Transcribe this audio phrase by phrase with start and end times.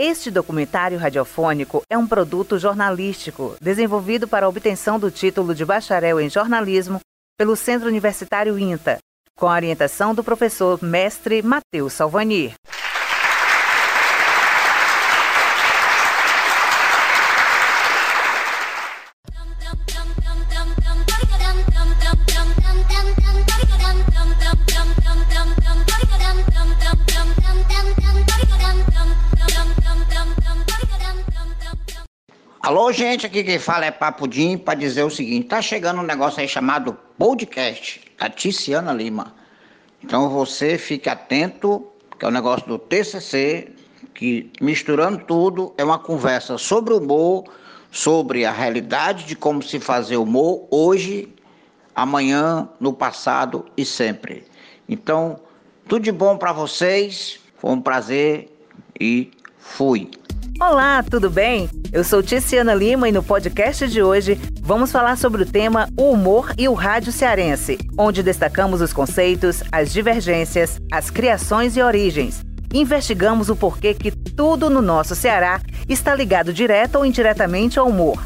[0.00, 6.20] Este documentário radiofônico é um produto jornalístico desenvolvido para a obtenção do título de bacharel
[6.20, 7.00] em jornalismo
[7.36, 8.98] pelo Centro Universitário INTA,
[9.36, 12.54] com a orientação do professor mestre Matheus Salvani.
[32.68, 36.38] Alô, gente, aqui quem fala é Papudim para dizer o seguinte: tá chegando um negócio
[36.38, 39.34] aí chamado podcast, da Ticiana Lima.
[40.04, 43.72] Então você fique atento, que é o um negócio do TCC,
[44.12, 47.44] que misturando tudo é uma conversa sobre humor,
[47.90, 51.34] sobre a realidade de como se fazer humor hoje,
[51.96, 54.44] amanhã, no passado e sempre.
[54.86, 55.40] Então,
[55.88, 58.54] tudo de bom para vocês, foi um prazer
[59.00, 59.30] e
[59.68, 60.10] fui.
[60.60, 61.68] Olá, tudo bem?
[61.92, 66.10] Eu sou Tiziana Lima e no podcast de hoje vamos falar sobre o tema O
[66.10, 72.44] humor e o rádio cearense, onde destacamos os conceitos, as divergências, as criações e origens.
[72.74, 78.20] Investigamos o porquê que tudo no nosso Ceará está ligado direto ou indiretamente ao humor.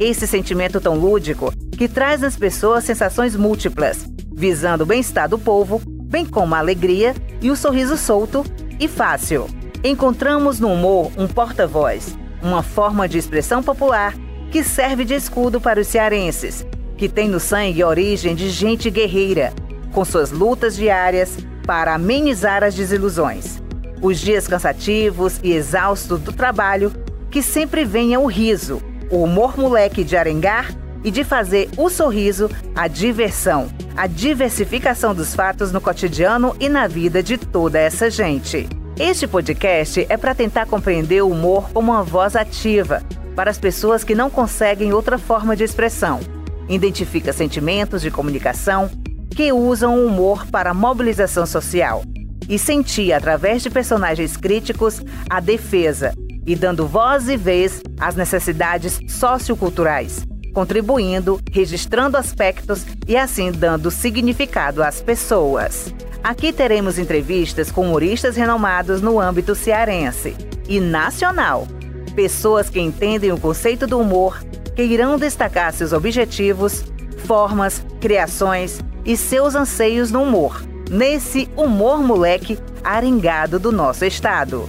[0.00, 5.80] Esse sentimento tão lúdico que traz às pessoas sensações múltiplas, visando o bem-estar do povo,
[5.86, 8.44] bem como a alegria e o sorriso solto
[8.80, 9.46] e fácil.
[9.86, 14.14] Encontramos no humor um porta-voz, uma forma de expressão popular
[14.50, 18.88] que serve de escudo para os cearenses, que tem no sangue a origem de gente
[18.88, 19.52] guerreira,
[19.92, 23.62] com suas lutas diárias para amenizar as desilusões.
[24.00, 26.90] Os dias cansativos e exaustos do trabalho,
[27.30, 32.48] que sempre venha o riso, o humor moleque de arengar e de fazer o sorriso
[32.74, 38.66] a diversão, a diversificação dos fatos no cotidiano e na vida de toda essa gente.
[38.98, 43.02] Este podcast é para tentar compreender o humor como uma voz ativa
[43.34, 46.20] para as pessoas que não conseguem outra forma de expressão.
[46.68, 48.88] Identifica sentimentos de comunicação
[49.30, 52.04] que usam o humor para mobilização social
[52.48, 56.14] e sentir, através de personagens críticos, a defesa
[56.46, 64.84] e dando voz e vez às necessidades socioculturais, contribuindo, registrando aspectos e assim dando significado
[64.84, 65.92] às pessoas.
[66.24, 70.34] Aqui teremos entrevistas com humoristas renomados no âmbito cearense
[70.66, 71.68] e nacional.
[72.14, 74.42] Pessoas que entendem o conceito do humor,
[74.74, 76.82] que irão destacar seus objetivos,
[77.26, 84.66] formas, criações e seus anseios no humor, nesse humor moleque aringado do nosso estado.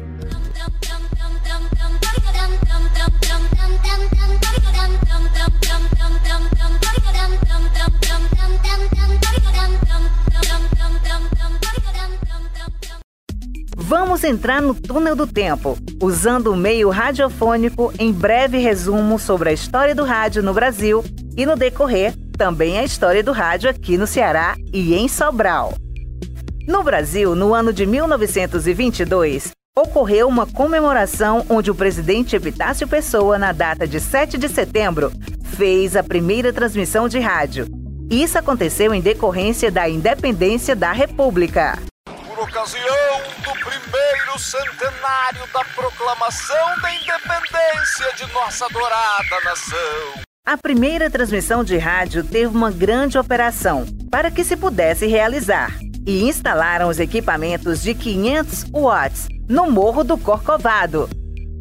[13.88, 19.54] Vamos entrar no túnel do tempo, usando o meio radiofônico em breve resumo sobre a
[19.54, 21.06] história do rádio no Brasil
[21.38, 25.72] e no decorrer também a história do rádio aqui no Ceará e em Sobral.
[26.68, 33.52] No Brasil, no ano de 1922, ocorreu uma comemoração onde o presidente Epitácio Pessoa, na
[33.52, 35.12] data de 7 de setembro,
[35.56, 37.68] fez a primeira transmissão de rádio.
[38.10, 41.78] Isso aconteceu em decorrência da independência da República
[42.46, 43.65] ocasião do
[43.96, 50.22] primeiro centenário da proclamação da independência de nossa adorada nação.
[50.46, 56.24] A primeira transmissão de rádio teve uma grande operação para que se pudesse realizar e
[56.24, 61.10] instalaram os equipamentos de 500 watts no Morro do Corcovado.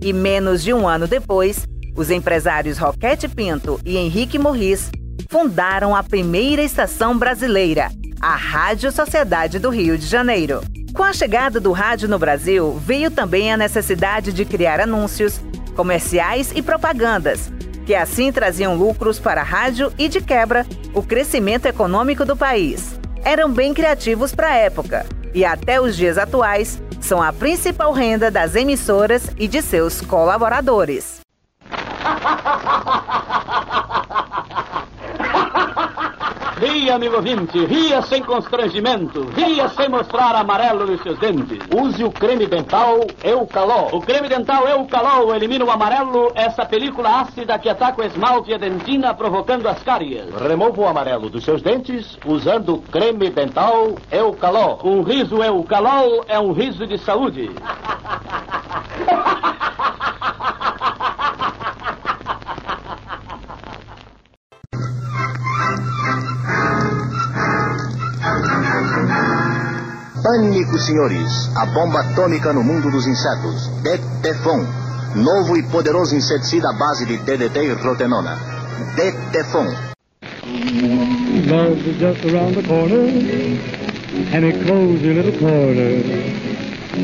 [0.02, 1.64] E menos de um ano depois,
[1.96, 4.90] os empresários Roquete Pinto e Henrique Morris
[5.30, 7.90] fundaram a primeira estação brasileira,
[8.20, 10.60] a Rádio Sociedade do Rio de Janeiro.
[10.94, 15.40] Com a chegada do rádio no Brasil, veio também a necessidade de criar anúncios,
[15.74, 17.52] comerciais e propagandas,
[17.84, 22.96] que assim traziam lucros para a rádio e, de quebra, o crescimento econômico do país.
[23.24, 28.30] Eram bem criativos para a época e, até os dias atuais, são a principal renda
[28.30, 31.23] das emissoras e de seus colaboradores.
[36.64, 41.58] Ria, amigo ouvinte, ria sem constrangimento, ria sem mostrar amarelo nos seus dentes.
[41.70, 43.90] Use o creme dental Eucalol.
[43.92, 48.54] O creme dental Eucalol elimina o amarelo, essa película ácida que ataca o esmalte e
[48.54, 50.30] a dentina, provocando as cárias.
[50.40, 54.80] Remova o amarelo dos seus dentes usando o creme dental Eucalol.
[54.84, 57.50] Um riso Eucalol é um riso de saúde.
[70.24, 71.50] Pânico, senhores.
[71.54, 73.68] A bomba atômica no mundo dos insetos.
[73.82, 74.64] Detefon.
[75.16, 78.38] Novo e poderoso inseticida à base de DDT e rotenona.
[78.96, 79.66] Detefon.
[81.46, 83.04] Love is just around the corner,
[84.32, 86.00] and little corner.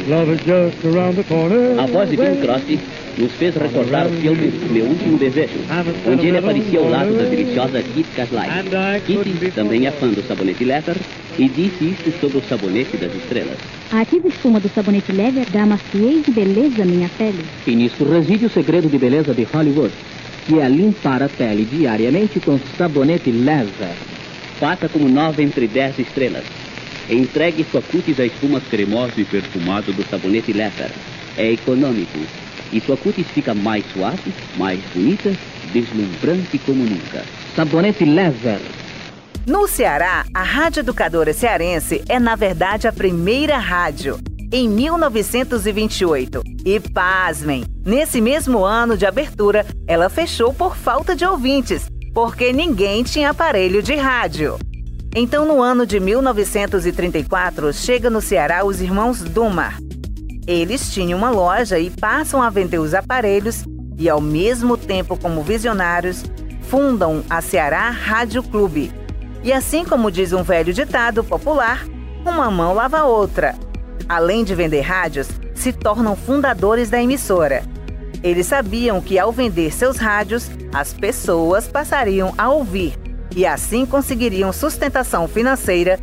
[0.08, 1.78] Love is just around the corner.
[1.78, 2.80] A voz de Bing Crosby
[3.18, 5.58] nos fez recordar o filme Meu Último Desejo,
[6.06, 8.48] onde ele aparecia ao lado da deliciosa Kit Caslay.
[9.04, 10.96] Kitty também é fã do sabonete Leather
[11.38, 13.58] e disse isto sobre o sabonete das estrelas.
[13.92, 17.44] A ativa espuma do sabonete Lever dá maciez e beleza à minha pele.
[17.66, 19.92] E nisso reside o segredo de beleza de Hollywood,
[20.46, 23.94] que é limpar a pele diariamente com sabonete Lever.
[24.58, 26.44] Faça como nove entre dez estrelas.
[27.08, 30.90] Entregue sua cutis à espuma cremosa e perfumada do sabonete Leather.
[31.36, 32.18] É econômico.
[32.72, 35.32] E sua cutis fica mais suave, mais bonita,
[35.72, 37.24] deslumbrante como nunca.
[37.56, 38.60] Sabonete Leather.
[39.46, 44.18] No Ceará, a Rádio Educadora Cearense é, na verdade, a primeira rádio.
[44.52, 46.42] Em 1928.
[46.64, 53.02] E pasmem, nesse mesmo ano de abertura, ela fechou por falta de ouvintes, porque ninguém
[53.02, 54.58] tinha aparelho de rádio.
[55.16, 59.78] Então, no ano de 1934, chega no Ceará os irmãos Dumar.
[60.46, 63.64] Eles tinham uma loja e passam a vender os aparelhos
[63.96, 66.24] e, ao mesmo tempo como visionários,
[66.62, 68.99] fundam a Ceará Rádio Clube.
[69.42, 71.86] E assim como diz um velho ditado popular,
[72.24, 73.54] uma mão lava a outra.
[74.08, 77.62] Além de vender rádios, se tornam fundadores da emissora.
[78.22, 82.94] Eles sabiam que ao vender seus rádios, as pessoas passariam a ouvir
[83.34, 85.98] e assim conseguiriam sustentação financeira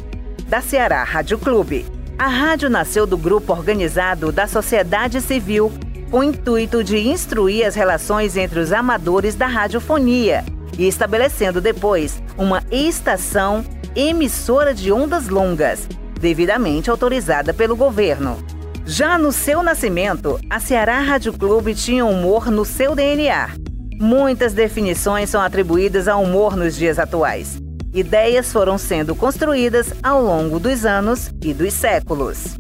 [0.47, 1.85] da Ceará Rádio Clube.
[2.17, 5.71] A rádio nasceu do grupo organizado da sociedade civil
[6.09, 10.43] com o intuito de instruir as relações entre os amadores da radiofonia
[10.77, 13.63] e estabelecendo depois uma estação
[13.95, 15.87] emissora de ondas longas,
[16.19, 18.37] devidamente autorizada pelo governo.
[18.85, 23.49] Já no seu nascimento, a Ceará Rádio Clube tinha humor no seu DNA.
[23.99, 27.57] Muitas definições são atribuídas ao humor nos dias atuais.
[27.93, 32.57] Ideias foram sendo construídas ao longo dos anos e dos séculos.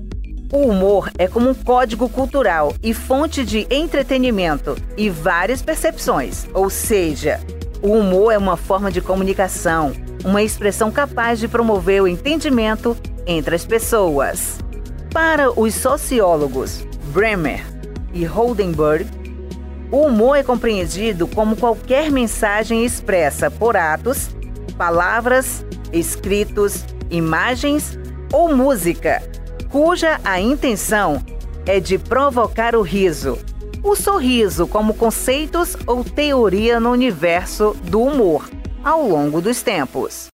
[0.51, 6.69] O humor é como um código cultural e fonte de entretenimento e várias percepções, ou
[6.69, 7.39] seja,
[7.81, 9.93] o humor é uma forma de comunicação,
[10.23, 14.59] uma expressão capaz de promover o entendimento entre as pessoas.
[15.13, 17.63] Para os sociólogos Bremer
[18.13, 19.05] e Holdenberg,
[19.91, 24.29] o humor é compreendido como qualquer mensagem expressa por atos,
[24.77, 27.97] palavras, escritos, imagens
[28.31, 29.23] ou música,
[29.69, 31.23] cuja a intenção
[31.65, 33.37] é de provocar o riso,
[33.83, 38.49] o sorriso como conceitos ou teoria no universo do humor
[38.83, 40.27] ao longo dos tempos.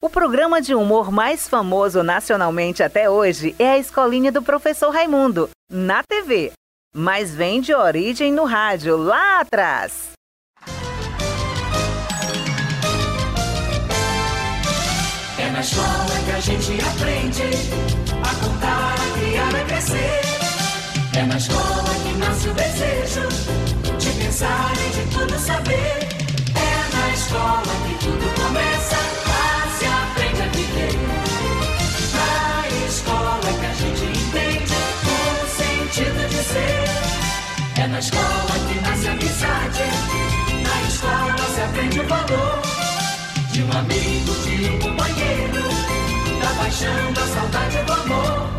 [0.00, 5.50] O programa de humor mais famoso nacionalmente até hoje é a Escolinha do Professor Raimundo,
[5.70, 6.52] na TV,
[6.94, 10.12] mas vem de origem no rádio lá atrás.
[15.38, 17.42] É na escola que a gente aprende
[18.22, 20.20] a contar, a criar, a crescer.
[21.16, 23.28] É na escola que nasce o desejo
[23.98, 26.08] de pensar e de tudo saber.
[26.54, 27.87] É na escola que
[37.98, 39.82] na escola que nasce amizade.
[40.62, 42.62] Na escola se aprende o valor
[43.50, 45.62] de um amigo, de um companheiro,
[46.40, 48.50] da paixão, da saudade, do amor.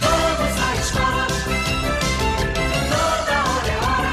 [0.00, 1.26] Vamos à escola,
[2.90, 4.12] toda hora é hora.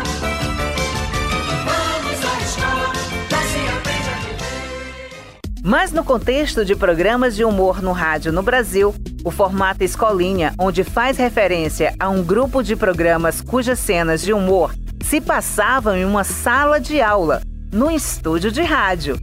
[1.66, 2.94] Vamos à escola,
[3.32, 5.62] lá se aprende a viver.
[5.64, 8.94] Mas no contexto de programas de humor no rádio no Brasil,
[9.28, 14.74] o formato escolinha, onde faz referência a um grupo de programas cujas cenas de humor
[15.04, 19.20] se passavam em uma sala de aula, no estúdio de rádio,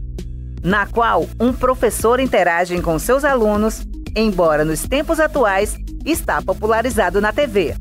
[0.63, 3.81] na qual um professor interage com seus alunos,
[4.15, 7.75] embora nos tempos atuais está popularizado na TV.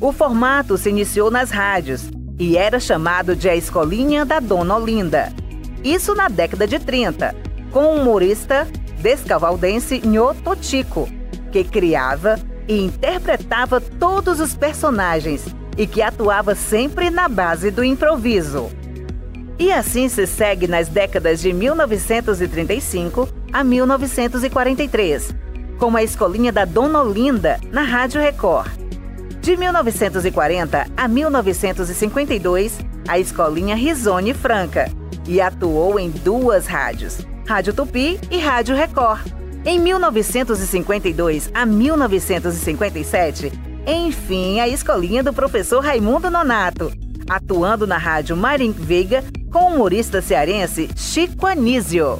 [0.00, 5.32] O formato se iniciou nas rádios e era chamado de a Escolinha da Dona Olinda.
[5.84, 7.32] Isso na década de 30,
[7.70, 8.66] com o humorista
[9.00, 11.06] descavaldense Nho Totico,
[11.54, 15.46] que criava e interpretava todos os personagens
[15.78, 18.72] e que atuava sempre na base do improviso.
[19.56, 25.32] E assim se segue nas décadas de 1935 a 1943,
[25.78, 28.72] com a escolinha da Dona Olinda na Rádio Record.
[29.40, 34.90] De 1940 a 1952, a escolinha Risone Franca
[35.28, 39.43] e atuou em duas rádios, Rádio Tupi e Rádio Record.
[39.64, 43.50] Em 1952 a 1957,
[43.86, 46.92] enfim, a escolinha do professor Raimundo Nonato,
[47.28, 52.18] atuando na rádio Marim Veiga com o humorista cearense Chico Anísio.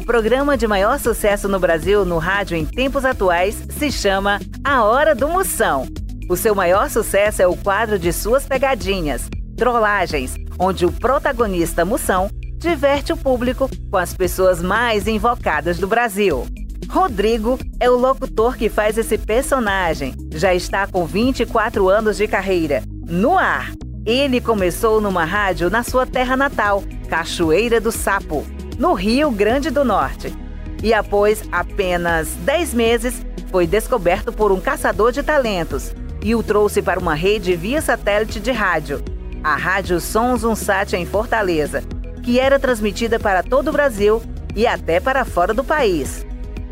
[0.00, 4.82] O programa de maior sucesso no Brasil no rádio em tempos atuais se chama A
[4.82, 5.86] Hora do Moção.
[6.26, 9.28] O seu maior sucesso é o quadro de suas pegadinhas,
[9.58, 16.46] trollagens, onde o protagonista Moção diverte o público com as pessoas mais invocadas do Brasil.
[16.88, 20.14] Rodrigo é o locutor que faz esse personagem.
[20.32, 22.82] Já está com 24 anos de carreira.
[23.06, 23.70] No ar.
[24.06, 28.46] Ele começou numa rádio na sua terra natal, Cachoeira do Sapo
[28.80, 30.34] no Rio Grande do Norte.
[30.82, 36.80] E após apenas 10 meses, foi descoberto por um caçador de talentos e o trouxe
[36.80, 39.04] para uma rede via satélite de rádio,
[39.44, 41.84] a Rádio Sons Unsat em Fortaleza,
[42.22, 44.22] que era transmitida para todo o Brasil
[44.56, 46.24] e até para fora do país.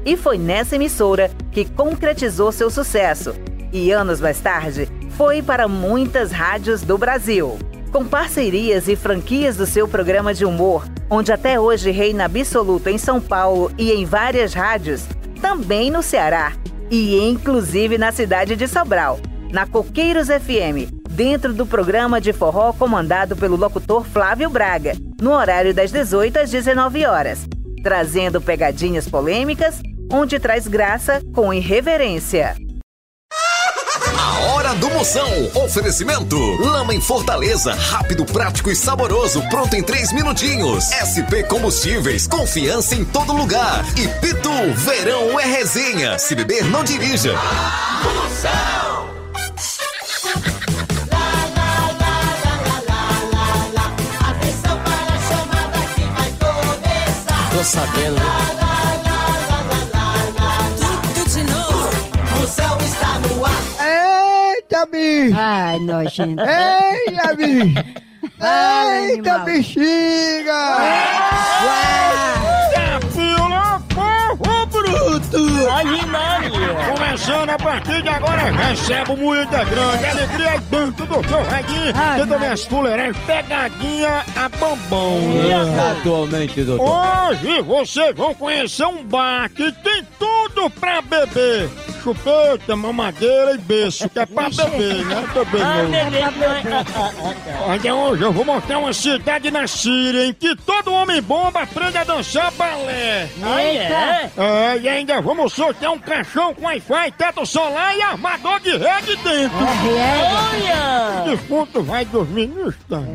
[0.03, 3.35] E foi nessa emissora que concretizou seu sucesso
[3.71, 7.59] e anos mais tarde foi para muitas rádios do Brasil.
[7.93, 12.99] Com parcerias e franquias do seu programa de humor, onde até hoje reina absoluto em
[12.99, 15.07] São Paulo e em várias rádios,
[15.41, 16.53] também no Ceará
[16.91, 19.19] e inclusive na cidade de Sobral,
[19.51, 25.73] na Coqueiros FM, dentro do programa de forró comandado pelo locutor Flávio Braga, no horário
[25.73, 27.47] das 18 às 19 horas,
[27.83, 29.81] trazendo pegadinhas polêmicas,
[30.13, 32.55] onde traz graça com irreverência.
[34.47, 35.29] Hora do Moção.
[35.55, 36.37] Oferecimento.
[36.61, 37.75] Lama em Fortaleza.
[37.75, 39.43] Rápido, prático e saboroso.
[39.49, 40.85] Pronto em três minutinhos.
[40.95, 42.27] SP Combustíveis.
[42.27, 43.85] Confiança em todo lugar.
[43.97, 44.73] E Pitu.
[44.75, 46.19] Verão é resenha.
[46.19, 47.33] Se beber, não dirija.
[47.35, 49.09] Moção.
[57.65, 58.58] Sabendo.
[64.71, 65.35] Eita, bicho!
[65.39, 66.43] Ai, nojento.
[66.43, 67.85] Eita, bicho!
[68.39, 70.61] Eita, bexiga!
[72.69, 75.71] Eita, fila, porra, bruto!
[75.73, 76.95] Aí, Maria!
[76.95, 82.39] Começando a partir de agora, recebo muita grande alegria e tanto do seu reguinho, tendo
[82.39, 85.19] minhas fuleiras pegadinha a bombom.
[85.99, 87.31] Atualmente, doutor.
[87.31, 91.71] Hoje vocês vão conhecer um bar que tem tudo pra beber.
[92.03, 95.25] Chupeta, mamadeira e berço, que é pra beber, né?
[95.35, 95.91] Beber Ah, não.
[95.91, 97.69] bebê, não.
[97.69, 101.99] Olha, hoje eu vou mostrar uma cidade na Síria em que todo homem bomba aprende
[101.99, 103.29] a dançar balé.
[103.43, 104.31] Ah, é?
[104.37, 109.17] É, e ainda vamos sortear um caixão com Wi-Fi, teto solar e armador de rede
[109.17, 109.59] dentro.
[109.59, 111.23] Olha!
[111.23, 113.09] O defunto vai dormir no instante.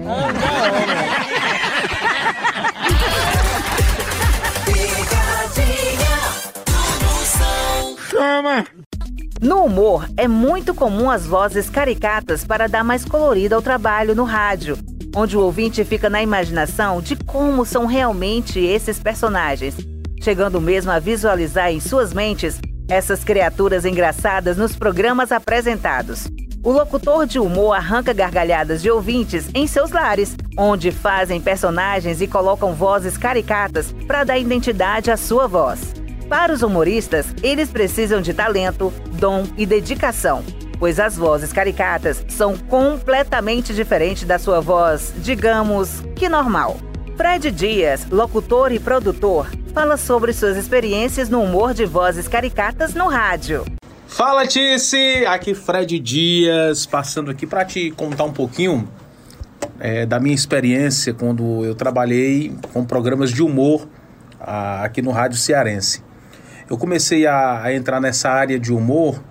[9.42, 14.24] No humor, é muito comum as vozes caricatas para dar mais colorido ao trabalho no
[14.24, 14.78] rádio,
[15.16, 19.76] onde o ouvinte fica na imaginação de como são realmente esses personagens,
[20.22, 26.28] chegando mesmo a visualizar em suas mentes essas criaturas engraçadas nos programas apresentados.
[26.64, 32.28] O locutor de humor arranca gargalhadas de ouvintes em seus lares, onde fazem personagens e
[32.28, 36.03] colocam vozes caricatas para dar identidade à sua voz.
[36.30, 40.44] Para os humoristas, eles precisam de talento, dom e dedicação,
[40.80, 46.78] pois as vozes caricatas são completamente diferentes da sua voz, digamos, que normal.
[47.16, 53.08] Fred Dias, locutor e produtor, fala sobre suas experiências no humor de vozes caricatas no
[53.08, 53.66] rádio.
[54.08, 58.88] Fala Tice, aqui Fred Dias, passando aqui para te contar um pouquinho
[59.80, 63.88] é, da minha experiência quando eu trabalhei com programas de humor
[64.40, 66.04] ah, aqui no Rádio Cearense.
[66.70, 69.22] Eu comecei a, a entrar nessa área de humor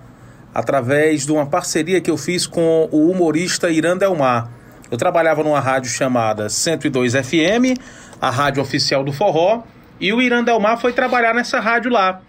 [0.53, 4.49] através de uma parceria que eu fiz com o humorista Irã Delmar.
[4.91, 7.79] Eu trabalhava numa rádio chamada 102 FM,
[8.21, 9.63] a rádio oficial do forró,
[9.99, 12.21] e o Irã Delmar foi trabalhar nessa rádio lá.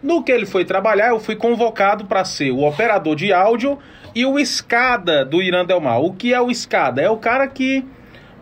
[0.00, 3.78] No que ele foi trabalhar, eu fui convocado para ser o operador de áudio
[4.14, 6.00] e o escada do Irã Delmar.
[6.00, 7.00] O que é o escada?
[7.00, 7.84] É o cara que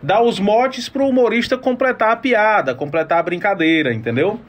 [0.01, 4.39] dá os motes para o humorista completar a piada, completar a brincadeira, entendeu?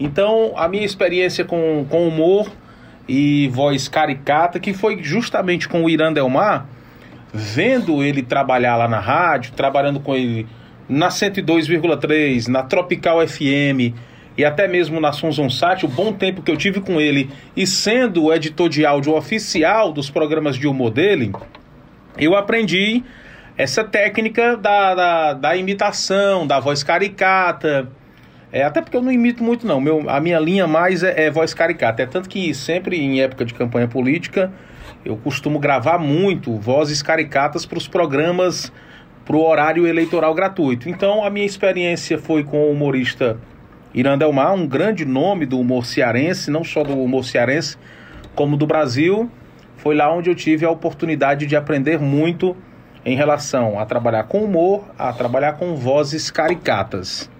[0.00, 2.50] Então, a minha experiência com, com humor
[3.06, 6.66] e voz caricata, que foi justamente com o Irã Delmar,
[7.32, 10.46] vendo ele trabalhar lá na rádio, trabalhando com ele
[10.88, 13.94] na 102,3, na Tropical FM
[14.36, 18.24] e até mesmo na Sonzonsat, o bom tempo que eu tive com ele e sendo
[18.24, 21.30] o editor de áudio oficial dos programas de humor dele,
[22.16, 23.04] eu aprendi
[23.56, 27.88] essa técnica da, da, da imitação, da voz caricata.
[28.52, 29.80] É, até porque eu não imito muito, não.
[29.80, 32.02] Meu, a minha linha mais é, é voz caricata.
[32.02, 34.52] É tanto que sempre em época de campanha política
[35.04, 38.72] eu costumo gravar muito vozes caricatas para os programas
[39.24, 40.88] para o horário eleitoral gratuito.
[40.88, 43.38] Então a minha experiência foi com o humorista
[43.92, 47.76] Irandelmar, um grande nome do humor cearense, não só do humor cearense,
[48.34, 49.30] como do Brasil.
[49.76, 52.56] Foi lá onde eu tive a oportunidade de aprender muito
[53.04, 57.30] em relação a trabalhar com humor, a trabalhar com vozes caricatas.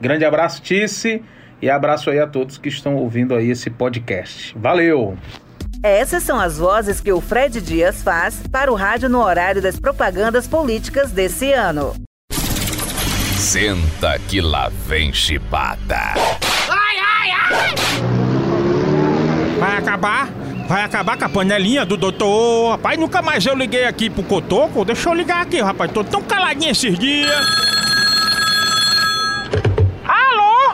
[0.00, 1.22] Grande abraço, Tice,
[1.60, 4.56] e abraço aí a todos que estão ouvindo aí esse podcast.
[4.58, 5.18] Valeu!
[5.82, 9.78] Essas são as vozes que o Fred Dias faz para o rádio no horário das
[9.78, 11.94] propagandas políticas desse ano.
[13.36, 15.96] Senta que lá vem chibata.
[16.68, 17.74] Ai, ai, ai!
[19.58, 20.28] Vai acabar?
[20.68, 22.72] Vai acabar com a panelinha do doutor.
[22.72, 24.84] Rapaz, nunca mais eu liguei aqui pro Cotoco.
[24.84, 25.90] Deixa eu ligar aqui, rapaz.
[25.90, 27.79] Tô tão caladinho esses dias.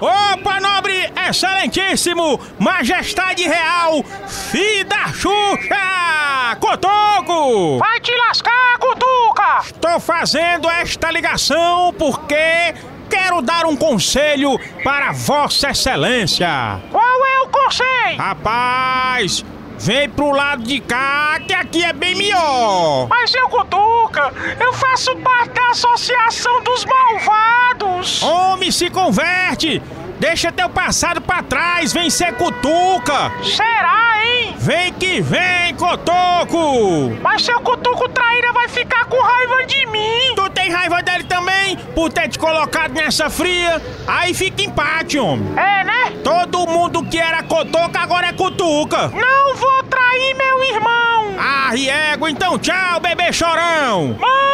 [0.07, 7.79] Opa, nobre, excelentíssimo, majestade real, filho da Xuxa, Cotoco!
[7.79, 9.65] Vai te lascar, Cutuca!
[9.81, 12.73] Tô fazendo esta ligação porque
[13.11, 16.81] quero dar um conselho para Vossa Excelência.
[16.93, 18.19] Qual é o conselho?
[18.19, 19.45] Rapaz,
[19.77, 23.09] vem pro lado de cá que aqui é bem melhor.
[23.09, 28.23] Mas eu, Cutuca, eu faço parte da Associação dos Malvados.
[28.23, 29.83] Homem, se converte!
[30.19, 33.33] Deixa teu passado pra trás, vem ser cutuca!
[33.45, 34.55] Será, hein?
[34.59, 37.15] Vem que vem, Cotoco!
[37.21, 40.35] Mas seu cutuco traíra vai ficar com raiva de mim!
[40.35, 41.77] Tu tem raiva dele também?
[41.95, 43.81] Por ter te colocado nessa fria?
[44.07, 45.53] Aí fica empate, homem!
[45.57, 46.13] É, né?
[46.25, 49.09] Todo mundo que era cotoca agora é cutuca!
[49.09, 51.37] Não vou trair meu irmão!
[51.39, 54.17] Ah, Riego, então tchau, bebê chorão!
[54.19, 54.47] Mãe!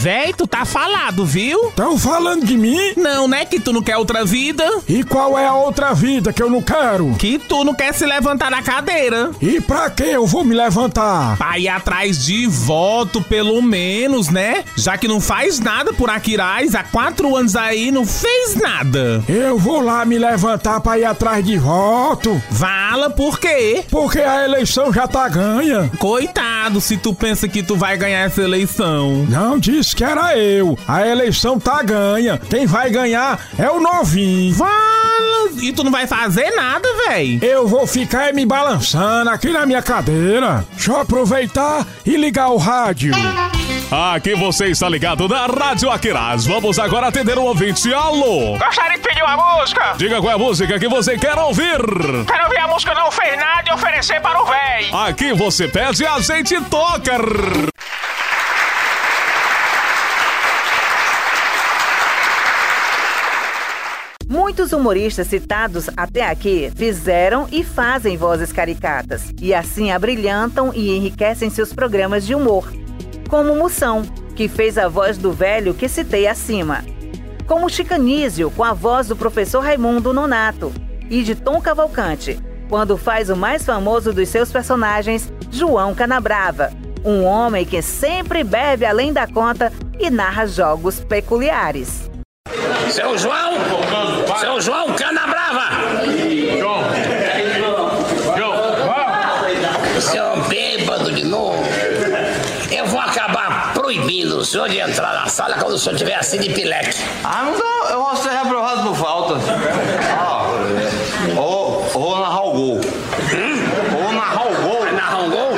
[0.00, 1.70] Véi, tu tá falado, viu?
[1.76, 2.94] Tão falando de mim?
[2.96, 3.44] Não, né?
[3.44, 4.64] Que tu não quer outra vida.
[4.88, 7.14] E qual é a outra vida que eu não quero?
[7.18, 9.30] Que tu não quer se levantar da cadeira.
[9.42, 11.36] E pra que eu vou me levantar?
[11.36, 14.64] Pra ir atrás de voto, pelo menos, né?
[14.74, 19.22] Já que não faz nada por Aquiraz, há quatro anos aí não fez nada.
[19.28, 22.40] Eu vou lá me levantar pra ir atrás de voto.
[22.48, 23.84] Vala, por quê?
[23.90, 25.90] Porque a eleição já tá ganha.
[25.98, 29.26] Coitado, se tu pensa que tu vai ganhar essa eleição.
[29.28, 30.78] Não disse que era eu.
[30.86, 32.38] A eleição tá ganha.
[32.38, 34.54] Quem vai ganhar é o novinho.
[34.54, 37.38] Vala, e tu não vai fazer nada, véi.
[37.42, 40.64] Eu vou ficar me balançando aqui na minha cadeira.
[40.74, 43.12] Deixa eu aproveitar e ligar o rádio.
[43.90, 46.46] Aqui você está ligado na Rádio Aquiraz.
[46.46, 47.92] Vamos agora atender o ouvinte.
[47.92, 48.56] Alô?
[48.56, 49.94] Gostaria de pedir uma música.
[49.96, 51.80] Diga qual é a música que você quer ouvir.
[52.26, 54.90] Quero ouvir a música Não Fez Nada e oferecer para o véi.
[54.92, 57.69] Aqui você pede e a gente toca.
[64.50, 71.48] Muitos humoristas citados até aqui fizeram e fazem vozes caricatas, e assim abrilhantam e enriquecem
[71.48, 72.68] seus programas de humor.
[73.28, 74.02] Como Moção,
[74.34, 76.84] que fez a voz do velho que citei acima.
[77.46, 80.72] Como Chicanísio, com a voz do professor Raimundo Nonato.
[81.08, 82.36] E de Tom Cavalcante,
[82.68, 86.72] quando faz o mais famoso dos seus personagens, João Canabrava.
[87.04, 92.10] Um homem que sempre bebe além da conta e narra jogos peculiares.
[92.90, 93.49] Seu João!
[94.40, 95.68] Seu João Canabrava!
[96.58, 96.82] João!
[98.38, 100.00] João!
[100.00, 101.62] Seu bêbado de novo!
[102.70, 106.40] Eu vou acabar proibindo o senhor de entrar na sala quando o senhor tiver assim
[106.40, 106.96] de pileque.
[107.22, 109.34] Ah, não dá, eu vou ser reprovado por falta.
[110.18, 110.46] Ah,
[111.36, 112.80] ou, ou narrar o gol.
[113.94, 114.80] Ou narrar o gol.
[114.80, 115.52] Vai narrar um gol?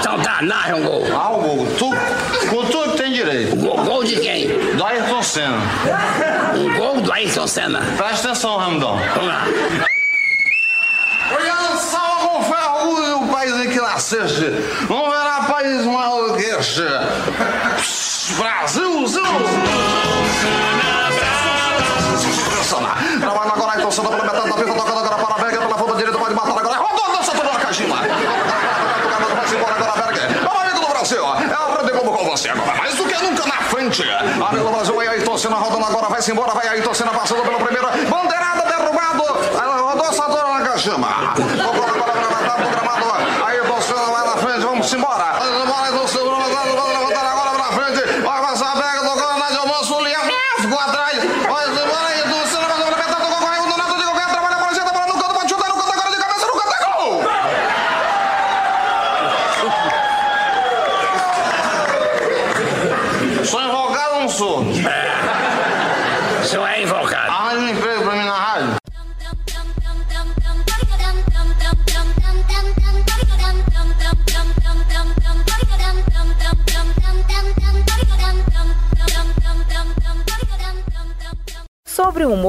[0.00, 1.06] Então tá, narra um gol.
[1.06, 1.66] Narrar o gol.
[1.76, 1.90] Tu,
[2.48, 3.54] com tudo que tem direito.
[3.56, 4.48] Gol, gol de quem?
[4.48, 5.60] Do Ayrton Senna.
[7.20, 7.80] Ayrton Senna.
[7.98, 8.96] Presta atenção, Ramdão.
[8.96, 9.44] Vamos lá.
[11.76, 14.44] Salva com orgulho do país em que nasceste.
[14.88, 16.82] Não verá país maior do que este.
[18.38, 19.06] Brasil,
[35.86, 37.88] agora, vai-se embora, vai Ayrton Senna passando pelo primeiro.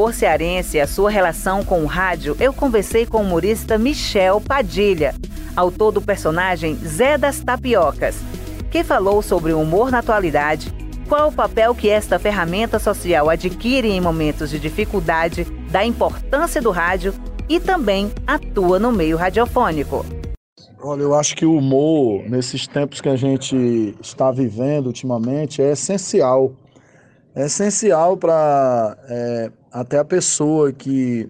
[0.01, 4.41] Humor cearense e a sua relação com o rádio, eu conversei com o humorista Michel
[4.41, 5.13] Padilha,
[5.55, 8.15] autor do personagem Zé das Tapiocas,
[8.71, 10.73] que falou sobre o humor na atualidade,
[11.07, 16.71] qual o papel que esta ferramenta social adquire em momentos de dificuldade, da importância do
[16.71, 17.13] rádio
[17.47, 20.03] e também atua no meio radiofônico.
[20.81, 25.73] Olha, eu acho que o humor, nesses tempos que a gente está vivendo ultimamente, é
[25.73, 26.53] essencial.
[27.35, 31.29] É essencial para é, até a pessoa que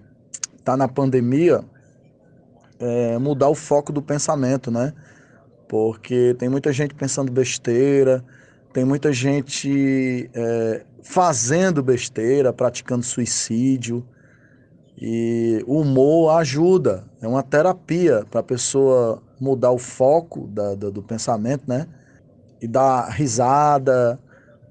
[0.58, 1.64] está na pandemia
[2.78, 4.92] é, mudar o foco do pensamento, né?
[5.68, 8.24] Porque tem muita gente pensando besteira,
[8.72, 14.04] tem muita gente é, fazendo besteira, praticando suicídio.
[14.98, 20.90] E o humor ajuda, é uma terapia para a pessoa mudar o foco da, da,
[20.90, 21.86] do pensamento, né?
[22.60, 24.18] E dar risada,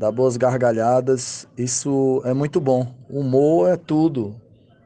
[0.02, 1.48] dar boas gargalhadas.
[1.56, 2.92] Isso é muito bom.
[3.08, 4.36] Humor é tudo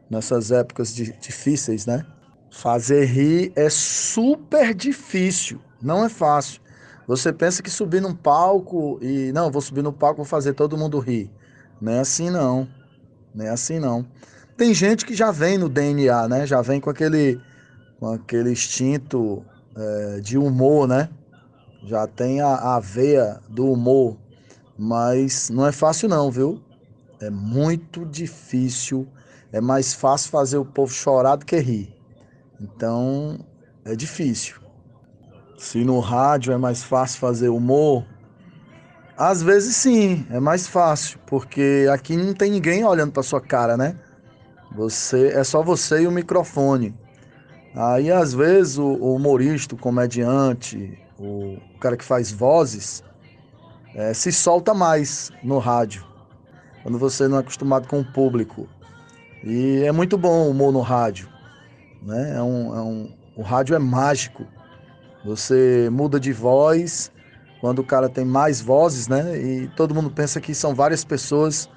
[0.09, 2.05] nessas épocas de, difíceis, né?
[2.51, 6.61] Fazer rir é super difícil, não é fácil.
[7.07, 10.77] Você pensa que subir num palco e não, vou subir no palco, vou fazer todo
[10.77, 11.31] mundo rir.
[11.79, 12.67] Não é assim não.
[13.33, 14.05] Não é assim não.
[14.57, 16.45] Tem gente que já vem no DNA, né?
[16.45, 17.39] Já vem com aquele,
[17.99, 19.45] com aquele instinto
[19.77, 21.09] é, de humor, né?
[21.85, 24.17] Já tem a, a veia do humor.
[24.77, 26.61] Mas não é fácil não, viu?
[27.19, 29.07] É muito difícil.
[29.51, 31.95] É mais fácil fazer o povo chorar do que rir.
[32.59, 33.39] Então,
[33.85, 34.55] é difícil.
[35.57, 38.05] Se no rádio é mais fácil fazer humor,
[39.17, 43.77] às vezes sim, é mais fácil, porque aqui não tem ninguém olhando para sua cara,
[43.77, 43.95] né?
[44.75, 46.93] Você é só você e o microfone.
[47.73, 53.01] Aí às vezes o, o humorista, o comediante, o, o, cara que faz vozes,
[53.95, 56.05] é, se solta mais no rádio,
[56.83, 58.67] quando você não é acostumado com o público.
[59.41, 61.29] E é muito bom o humor no rádio.
[62.03, 62.35] Né?
[62.35, 64.45] É um, é um, o rádio é mágico.
[65.23, 67.09] Você muda de voz
[67.61, 69.37] quando o cara tem mais vozes, né?
[69.37, 71.69] E todo mundo pensa que são várias pessoas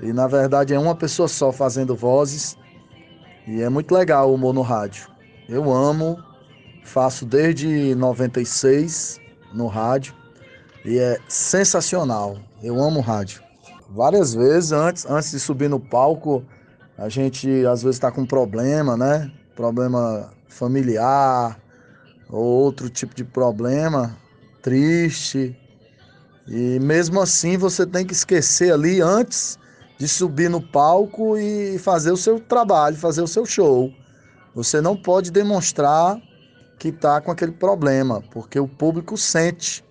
[0.00, 2.58] e na verdade é uma pessoa só fazendo vozes.
[3.46, 5.08] E é muito legal o humor no rádio.
[5.48, 6.18] Eu amo,
[6.84, 9.18] faço desde 96
[9.54, 10.19] no rádio
[10.84, 12.38] e é sensacional.
[12.62, 13.42] Eu amo rádio.
[13.88, 16.44] Várias vezes antes, antes de subir no palco,
[16.96, 19.30] a gente às vezes está com problema, né?
[19.56, 21.60] Problema familiar
[22.28, 24.16] ou outro tipo de problema,
[24.62, 25.56] triste.
[26.46, 29.58] E mesmo assim você tem que esquecer ali antes
[29.98, 33.92] de subir no palco e fazer o seu trabalho, fazer o seu show.
[34.54, 36.20] Você não pode demonstrar
[36.78, 39.84] que está com aquele problema, porque o público sente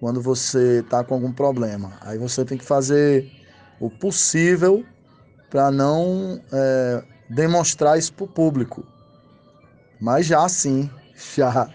[0.00, 1.92] quando você está com algum problema.
[2.00, 3.30] Aí você tem que fazer
[3.80, 4.84] o possível
[5.50, 8.84] para não é, demonstrar isso para o público.
[10.00, 10.90] Mas já sim,
[11.36, 11.68] já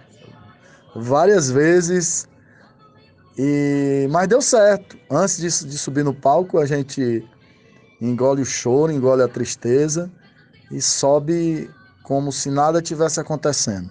[0.95, 2.27] várias vezes.
[3.38, 4.97] E mas deu certo.
[5.09, 7.27] Antes de, de subir no palco, a gente
[7.99, 10.12] engole o choro, engole a tristeza
[10.71, 11.69] e sobe
[12.03, 13.89] como se nada tivesse acontecendo.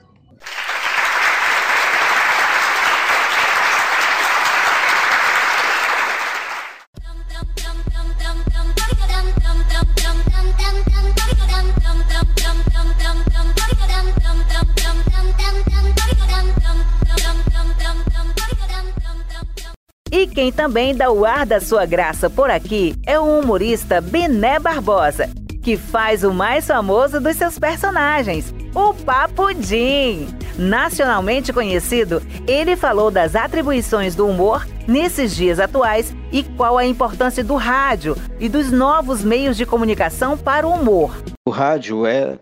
[20.43, 25.31] Quem também dá o ar da sua graça por aqui é o humorista Bené Barbosa,
[25.63, 30.27] que faz o mais famoso dos seus personagens, o Papudim.
[30.59, 37.45] Nacionalmente conhecido, ele falou das atribuições do humor nesses dias atuais e qual a importância
[37.45, 41.23] do rádio e dos novos meios de comunicação para o humor.
[41.47, 42.37] O rádio é,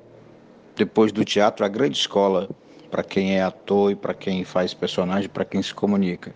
[0.74, 2.48] depois do teatro, a grande escola
[2.90, 6.34] para quem é ator e para quem faz personagem, para quem se comunica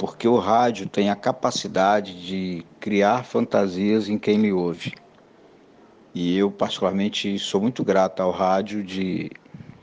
[0.00, 4.94] porque o rádio tem a capacidade de criar fantasias em quem lhe ouve.
[6.14, 9.30] E eu, particularmente, sou muito grato ao rádio de,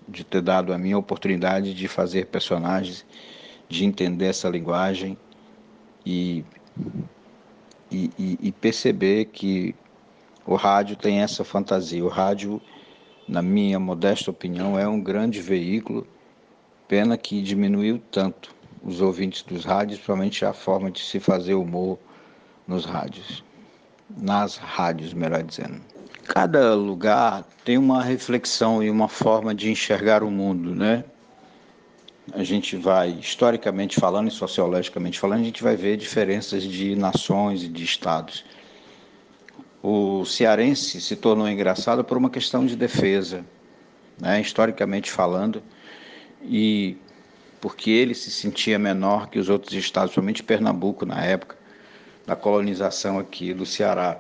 [0.10, 3.06] de ter dado a minha oportunidade de fazer personagens,
[3.70, 5.16] de entender essa linguagem
[6.04, 6.44] e,
[7.92, 9.76] e, e, e perceber que
[10.48, 12.04] o rádio tem essa fantasia.
[12.04, 12.60] O rádio,
[13.28, 16.08] na minha modesta opinião, é um grande veículo,
[16.88, 18.57] pena que diminuiu tanto
[18.88, 22.00] os ouvintes dos rádios, principalmente a forma de se fazer humor
[22.66, 23.44] nos rádios,
[24.18, 25.82] nas rádios, melhor dizendo.
[26.26, 31.04] Cada lugar tem uma reflexão e uma forma de enxergar o mundo, né?
[32.34, 37.64] A gente vai, historicamente falando e sociologicamente falando, a gente vai ver diferenças de nações
[37.64, 38.46] e de estados.
[39.84, 43.46] O cearense se tornou engraçado por uma questão de defesa,
[44.20, 44.42] né?
[44.42, 45.64] historicamente falando,
[46.42, 46.98] e
[47.60, 51.58] porque ele se sentia menor que os outros estados, somente Pernambuco na época
[52.26, 54.20] da colonização aqui do Ceará.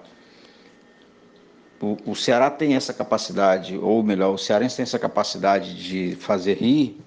[1.80, 6.56] O, o, Ceará tem essa capacidade, ou melhor, o cearense tem essa capacidade de fazer
[6.56, 6.97] rir,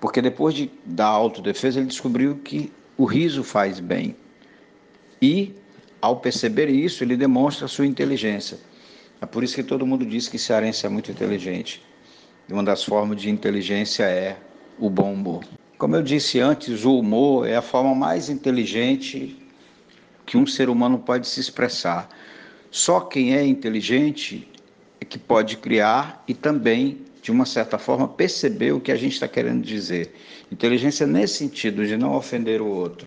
[0.00, 4.16] porque depois de, da autodefesa ele descobriu que o riso faz bem.
[5.20, 5.54] E,
[6.00, 8.58] ao perceber isso, ele demonstra sua inteligência.
[9.20, 11.82] É por isso que todo mundo diz que cearense é muito inteligente.
[12.48, 14.38] E uma das formas de inteligência é
[14.80, 15.44] o bom humor.
[15.76, 19.36] Como eu disse antes, o humor é a forma mais inteligente
[20.24, 22.08] que um ser humano pode se expressar.
[22.70, 24.48] Só quem é inteligente
[25.00, 29.12] é que pode criar e também, de uma certa forma, perceber o que a gente
[29.12, 30.14] está querendo dizer.
[30.50, 33.06] Inteligência nesse sentido, de não ofender o outro.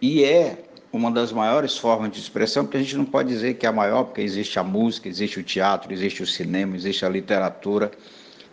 [0.00, 3.66] E é uma das maiores formas de expressão, porque a gente não pode dizer que
[3.66, 7.08] é a maior, porque existe a música, existe o teatro, existe o cinema, existe a
[7.08, 7.90] literatura,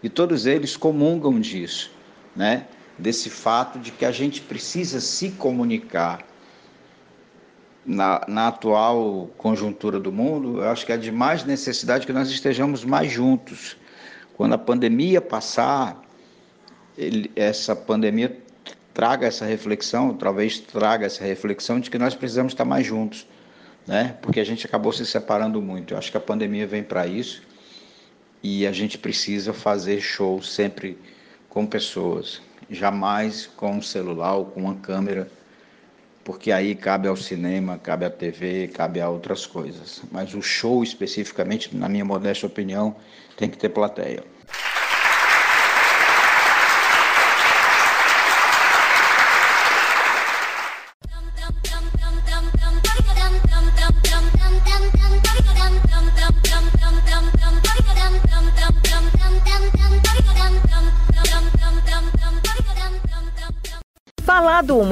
[0.04, 1.97] e todos eles comungam disso
[2.38, 6.24] né, desse fato de que a gente precisa se comunicar.
[7.84, 12.30] Na, na atual conjuntura do mundo, eu acho que é de mais necessidade que nós
[12.30, 13.78] estejamos mais juntos.
[14.36, 16.02] Quando a pandemia passar,
[16.98, 18.38] ele, essa pandemia
[18.94, 23.26] traga essa reflexão, talvez traga essa reflexão de que nós precisamos estar mais juntos,
[23.88, 24.18] né?
[24.22, 25.94] Porque a gente acabou se separando muito.
[25.94, 27.42] Eu acho que a pandemia vem para isso
[28.44, 30.98] e a gente precisa fazer show sempre
[31.50, 35.30] com pessoas, jamais com um celular ou com uma câmera,
[36.24, 40.02] porque aí cabe ao cinema, cabe à TV, cabe a outras coisas.
[40.12, 42.96] Mas o show especificamente, na minha modesta opinião,
[43.38, 44.24] tem que ter plateia.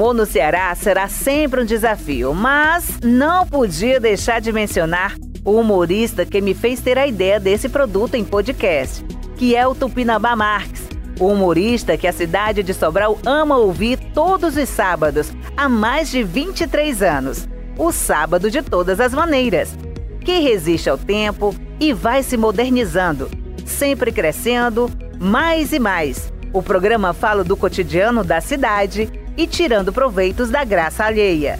[0.06, 6.24] Humor no Ceará será sempre um desafio, mas não podia deixar de mencionar o humorista
[6.24, 9.04] que me fez ter a ideia desse produto em podcast,
[9.36, 10.86] que é o Tupinambá Marques,
[11.18, 16.22] o humorista que a cidade de Sobral ama ouvir todos os sábados há mais de
[16.22, 17.48] 23 anos.
[17.76, 19.76] O sábado de todas as maneiras,
[20.20, 23.28] que resiste ao tempo e vai se modernizando,
[23.64, 24.88] sempre crescendo
[25.18, 26.32] mais e mais.
[26.52, 31.58] O programa fala do cotidiano da cidade e tirando proveitos da graça alheia.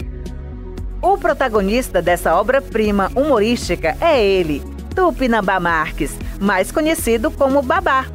[1.02, 4.62] O protagonista dessa obra-prima humorística é ele,
[4.94, 8.06] Tupinambá Marques, mais conhecido como Babá.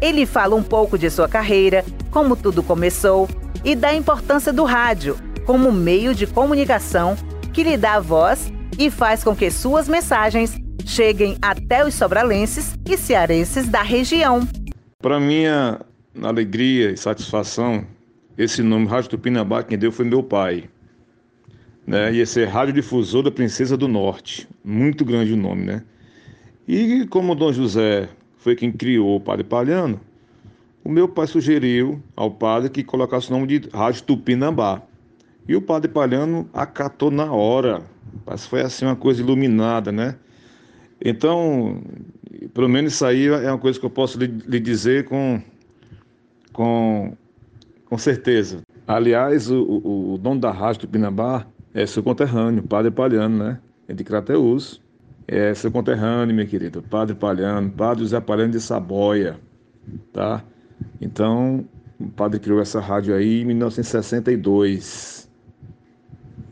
[0.00, 3.28] Ele fala um pouco de sua carreira, como tudo começou
[3.64, 7.16] e da importância do rádio como meio de comunicação
[7.52, 12.96] que lhe dá voz e faz com que suas mensagens cheguem até os sobralenses e
[12.96, 14.46] cearenses da região.
[15.00, 15.80] Para minha
[16.22, 17.84] alegria e satisfação,
[18.36, 20.64] esse nome Rádio Tupinambá quem deu foi meu pai.
[21.86, 22.14] Né?
[22.14, 24.48] Ia ser Radiodifusor da Princesa do Norte.
[24.64, 25.82] Muito grande o nome, né?
[26.66, 30.00] E como Dom José foi quem criou o Padre Palhano,
[30.82, 34.82] o meu pai sugeriu ao padre que colocasse o nome de Rádio Tupinambá.
[35.48, 37.82] E o Padre Palhano acatou na hora.
[38.26, 40.16] Mas foi assim uma coisa iluminada, né?
[41.02, 41.82] Então,
[42.52, 45.42] pelo menos isso aí é uma coisa que eu posso lhe, lhe dizer com,
[46.52, 47.16] com
[47.94, 48.60] com certeza.
[48.88, 53.60] Aliás, o, o, o dono da rádio do Pinambá é seu conterrâneo, Padre Palhano, né?
[53.86, 54.82] É de Crateus.
[55.28, 59.38] É seu conterrâneo, meu querido, Padre Palhano, Padre José Palhano de Saboia,
[60.12, 60.42] tá?
[61.00, 61.64] Então,
[62.00, 65.30] o padre criou essa rádio aí em 1962.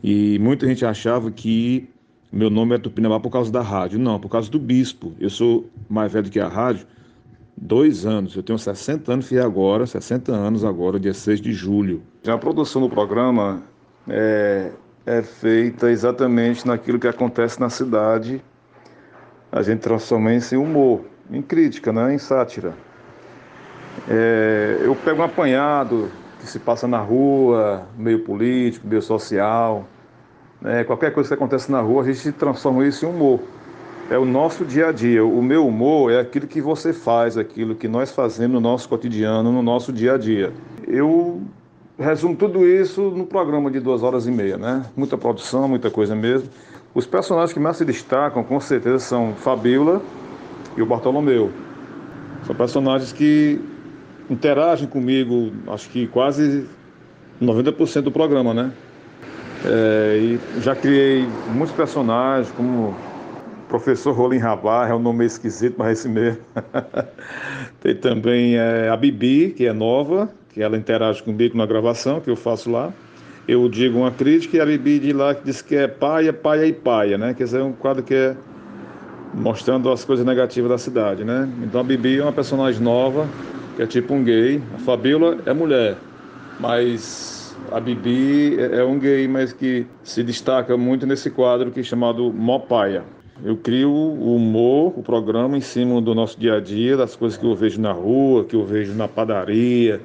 [0.01, 1.89] E muita gente achava que
[2.31, 3.99] meu nome é Tupinambá por causa da rádio.
[3.99, 5.13] Não, por causa do bispo.
[5.19, 6.87] Eu sou mais velho que a rádio,
[7.55, 8.35] dois anos.
[8.35, 12.01] Eu tenho 60 anos, fiz agora, 60 anos agora, dia 6 de julho.
[12.27, 13.63] A produção do programa
[14.07, 14.71] é,
[15.05, 18.41] é feita exatamente naquilo que acontece na cidade
[19.53, 22.11] a gente transforma isso em humor, em crítica, né?
[22.11, 22.73] em sátira.
[24.09, 29.85] É, eu pego um apanhado que se passa na rua, meio político, meio social,
[30.59, 30.83] né?
[30.83, 33.41] qualquer coisa que acontece na rua, a gente transforma isso em humor.
[34.09, 35.25] É o nosso dia a dia.
[35.25, 39.51] O meu humor é aquilo que você faz, aquilo que nós fazemos no nosso cotidiano,
[39.51, 40.51] no nosso dia a dia.
[40.87, 41.41] Eu
[41.97, 44.85] resumo tudo isso no programa de duas horas e meia, né?
[44.95, 46.49] Muita produção, muita coisa mesmo.
[46.93, 50.01] Os personagens que mais se destacam, com certeza, são Fabiola
[50.75, 51.51] e o Bartolomeu.
[52.45, 53.59] São personagens que
[54.29, 56.67] interagem comigo, acho que quase
[57.41, 58.71] 90% do programa, né?
[59.65, 62.93] É, e já criei muitos personagens, como
[63.73, 66.39] Professor Rolim Rabar, é um nome esquisito, mas é esse mesmo.
[67.81, 72.29] Tem também é, a Bibi, que é nova, que ela interage comigo na gravação, que
[72.29, 72.93] eu faço lá.
[73.47, 76.67] Eu digo uma crítica e a Bibi de lá que diz que é paia, paia
[76.67, 77.33] e paia, né?
[77.33, 78.37] Quer dizer, é um quadro que é
[79.33, 81.49] mostrando as coisas negativas da cidade, né?
[81.63, 83.27] Então a Bibi é uma personagem nova,
[83.75, 84.61] que é tipo um gay.
[84.75, 85.97] A Fabíola é mulher,
[86.59, 91.79] mas a Bibi é, é um gay, mas que se destaca muito nesse quadro que
[91.79, 93.03] é chamado Mó Paia.
[93.41, 97.37] Eu crio o humor, o programa em cima do nosso dia a dia, das coisas
[97.37, 99.99] que eu vejo na rua, que eu vejo na padaria,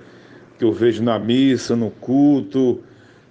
[0.59, 2.81] que eu vejo na missa, no culto,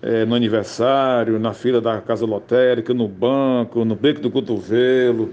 [0.01, 5.29] é, no aniversário, na fila da casa lotérica, no banco, no beco do cotovelo,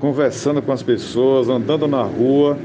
[0.00, 2.58] conversando com as pessoas, andando na rua.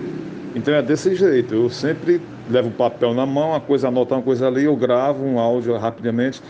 [0.56, 1.54] Então é desse jeito.
[1.54, 5.24] Eu sempre levo o papel na mão, uma coisa anota uma coisa ali, eu gravo
[5.24, 6.42] um áudio rapidamente.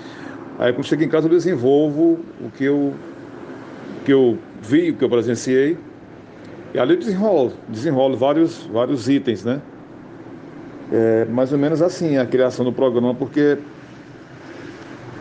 [0.57, 2.93] Aí quando chego em casa eu desenvolvo o que eu,
[3.99, 5.77] o que eu vi, o que eu presenciei.
[6.73, 9.61] E ali eu desenrolo, desenrolo vários, vários itens, né?
[10.91, 13.57] É mais ou menos assim a criação do programa, porque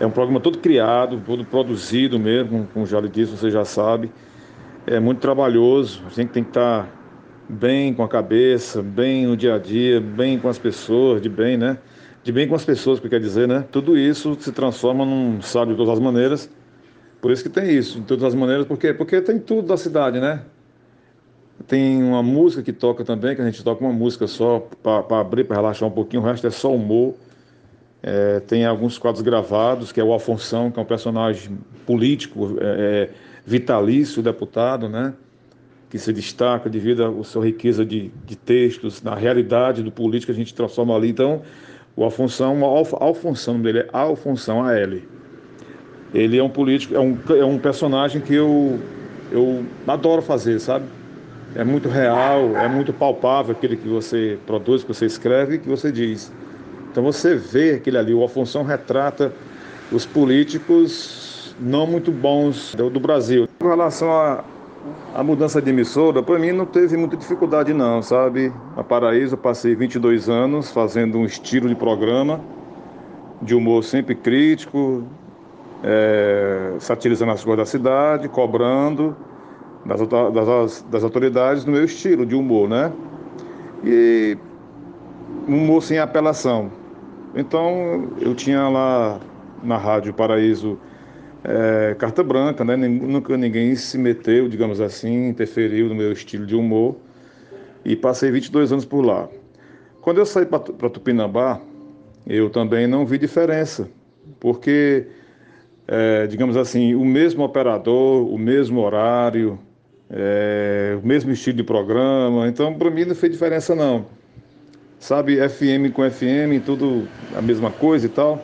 [0.01, 4.11] é um programa todo criado, todo produzido mesmo, como já lhe disse, você já sabe.
[4.87, 6.89] É muito trabalhoso, a gente tem que estar
[7.49, 11.57] bem com a cabeça, bem no dia a dia, bem com as pessoas, de bem,
[11.57, 11.79] né?
[12.23, 13.65] De bem com as pessoas, que quer dizer, né?
[13.71, 16.51] Tudo isso se transforma num sábio de todas as maneiras.
[17.25, 20.21] Por isso que tem isso, de todas as maneiras, porque porque tem tudo da cidade,
[20.21, 20.43] né?
[21.67, 25.45] Tem uma música que toca também, que a gente toca uma música só para abrir,
[25.45, 27.15] para relaxar um pouquinho, o resto é só humor.
[28.03, 33.09] É, tem alguns quadros gravados, que é o Alfonsão, que é um personagem político, é,
[33.09, 33.11] é,
[33.47, 35.15] vitalício, deputado, né?
[35.89, 40.35] que se destaca devido à sua riqueza de, de textos, na realidade do político a
[40.35, 41.09] gente transforma ali.
[41.09, 41.41] Então,
[41.97, 45.14] o Alfonsão, o Alf, Alfonsão dele é Alfonsão A.L.
[46.15, 48.79] Ele é um político, é um, é um personagem que eu,
[49.33, 50.85] eu adoro fazer, sabe?
[51.57, 55.69] É muito real, é muito palpável aquele que você produz, que você escreve e que
[55.69, 56.33] você diz.
[56.91, 59.33] Então você vê aquele ali, o Afonso retrata
[59.91, 63.49] os políticos não muito bons do, do Brasil.
[63.59, 64.45] Com relação à,
[65.15, 68.53] à mudança de emissora, para mim não teve muita dificuldade não, sabe?
[68.77, 72.41] Na Paraíso eu passei 22 anos fazendo um estilo de programa,
[73.43, 75.05] de humor sempre crítico,
[75.85, 79.15] é, satirizando as coisas da cidade, cobrando
[79.85, 82.91] das, das, das autoridades no meu estilo de humor, né?
[83.85, 84.39] E
[85.47, 86.73] humor sem apelação.
[87.35, 89.21] Então eu tinha lá
[89.63, 90.79] na Rádio Paraíso
[91.45, 92.77] é, carta branca, né?
[92.77, 96.97] Nunca ninguém se meteu, digamos assim, interferiu no meu estilo de humor
[97.85, 99.29] e passei 22 anos por lá.
[100.01, 101.61] Quando eu saí para Tupinambá,
[102.27, 103.89] eu também não vi diferença,
[104.41, 105.07] porque,
[105.87, 109.59] é, digamos assim, o mesmo operador, o mesmo horário,
[110.11, 114.07] é, o mesmo estilo de programa, então para mim não fez diferença não
[115.05, 118.43] sabe, FM com FM, tudo a mesma coisa e tal.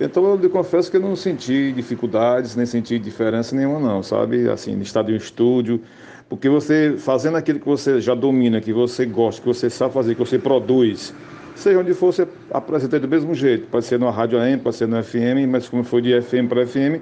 [0.00, 4.48] Então eu lhe confesso que eu não senti dificuldades, nem senti diferença nenhuma não, sabe?
[4.50, 5.80] Assim, estar em um estúdio,
[6.28, 10.14] porque você fazendo aquilo que você já domina, que você gosta, que você sabe fazer,
[10.16, 11.14] que você produz,
[11.54, 13.66] seja onde for, você apresenta do mesmo jeito.
[13.68, 16.66] Pode ser numa rádio AM, pode ser no FM, mas como foi de FM para
[16.66, 17.00] FM,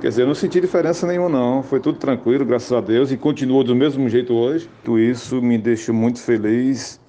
[0.00, 1.62] quer dizer, eu não senti diferença nenhuma não.
[1.62, 4.68] Foi tudo tranquilo, graças a Deus, e continuou do mesmo jeito hoje.
[4.84, 7.00] Tudo isso me deixa muito feliz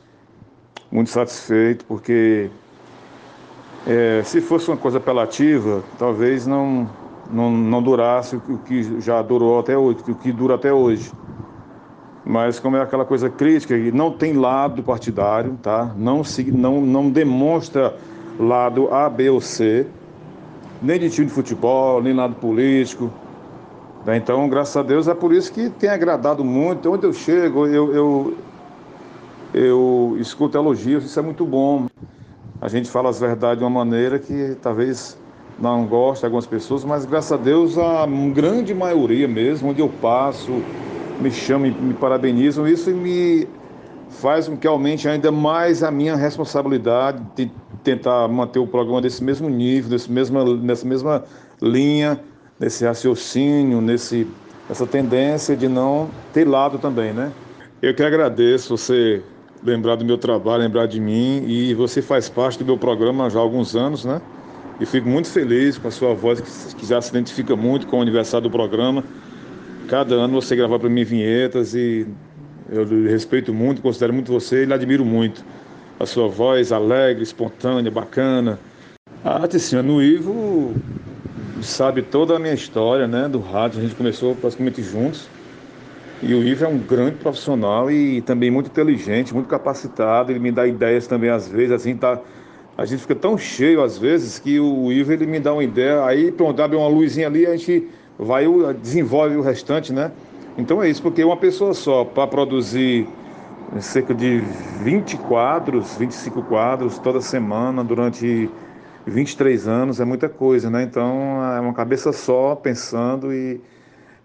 [0.94, 2.52] muito satisfeito, porque
[3.88, 6.88] é, se fosse uma coisa apelativa, talvez não,
[7.32, 11.12] não, não durasse o que já durou até hoje, o que dura até hoje.
[12.26, 15.92] Mas como é aquela coisa crítica, e não tem lado partidário, tá?
[15.98, 17.94] não, se, não, não demonstra
[18.40, 19.86] lado A, B ou C,
[20.82, 23.12] nem de time de futebol, nem lado político.
[24.06, 24.18] Né?
[24.18, 26.92] Então, graças a Deus, é por isso que tem agradado muito.
[26.92, 28.38] Onde eu chego, eu, eu,
[29.54, 31.88] eu escuto elogios, isso é muito bom.
[32.62, 35.18] A gente fala as verdades de uma maneira que talvez
[35.60, 40.52] não goste algumas pessoas, mas graças a Deus a grande maioria mesmo, onde eu passo,
[41.24, 42.68] me chamam me parabenizam.
[42.68, 43.48] Isso me
[44.10, 47.52] faz com que aumente ainda mais a minha responsabilidade de
[47.84, 51.24] tentar manter o programa desse mesmo nível, desse mesma, nessa mesma
[51.62, 52.20] linha,
[52.60, 54.28] nesse raciocínio, nesse,
[54.68, 57.32] nessa tendência de não ter lado também, né?
[57.82, 59.22] Eu que agradeço você
[59.64, 63.40] lembrar do meu trabalho, lembrar de mim e você faz parte do meu programa já
[63.40, 64.22] há alguns anos, né?
[64.80, 66.42] E fico muito feliz com a sua voz,
[66.76, 69.04] que já se identifica muito com o aniversário do programa.
[69.88, 72.08] Cada ano você grava para mim vinhetas e
[72.70, 75.44] eu respeito muito, considero muito você e lhe admiro muito.
[76.00, 78.60] A sua voz alegre, espontânea, bacana.
[79.24, 80.74] A Tiziana no Ivo
[81.62, 83.80] sabe toda a minha história, né, do rádio.
[83.80, 85.28] A gente começou praticamente juntos.
[86.22, 90.32] E o Ivo é um grande profissional e também muito inteligente, muito capacitado.
[90.32, 92.20] Ele me dá ideias também às vezes, assim, tá.
[92.78, 96.04] A gente fica tão cheio às vezes que o Ivo ele me dá uma ideia,
[96.06, 98.46] aí pronto, abre uma luzinha ali, a gente vai
[98.82, 100.12] desenvolve o restante, né?
[100.58, 103.08] Então é isso, porque uma pessoa só para produzir
[103.80, 104.40] cerca de
[104.82, 108.50] 20 quadros, 25 quadros toda semana durante
[109.06, 110.84] 23 anos é muita coisa, né?
[110.84, 113.60] Então é uma cabeça só pensando e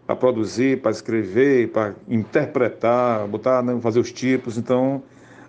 [0.07, 4.57] para produzir, para escrever, para interpretar, botar, né, fazer os tipos.
[4.57, 5.03] Então,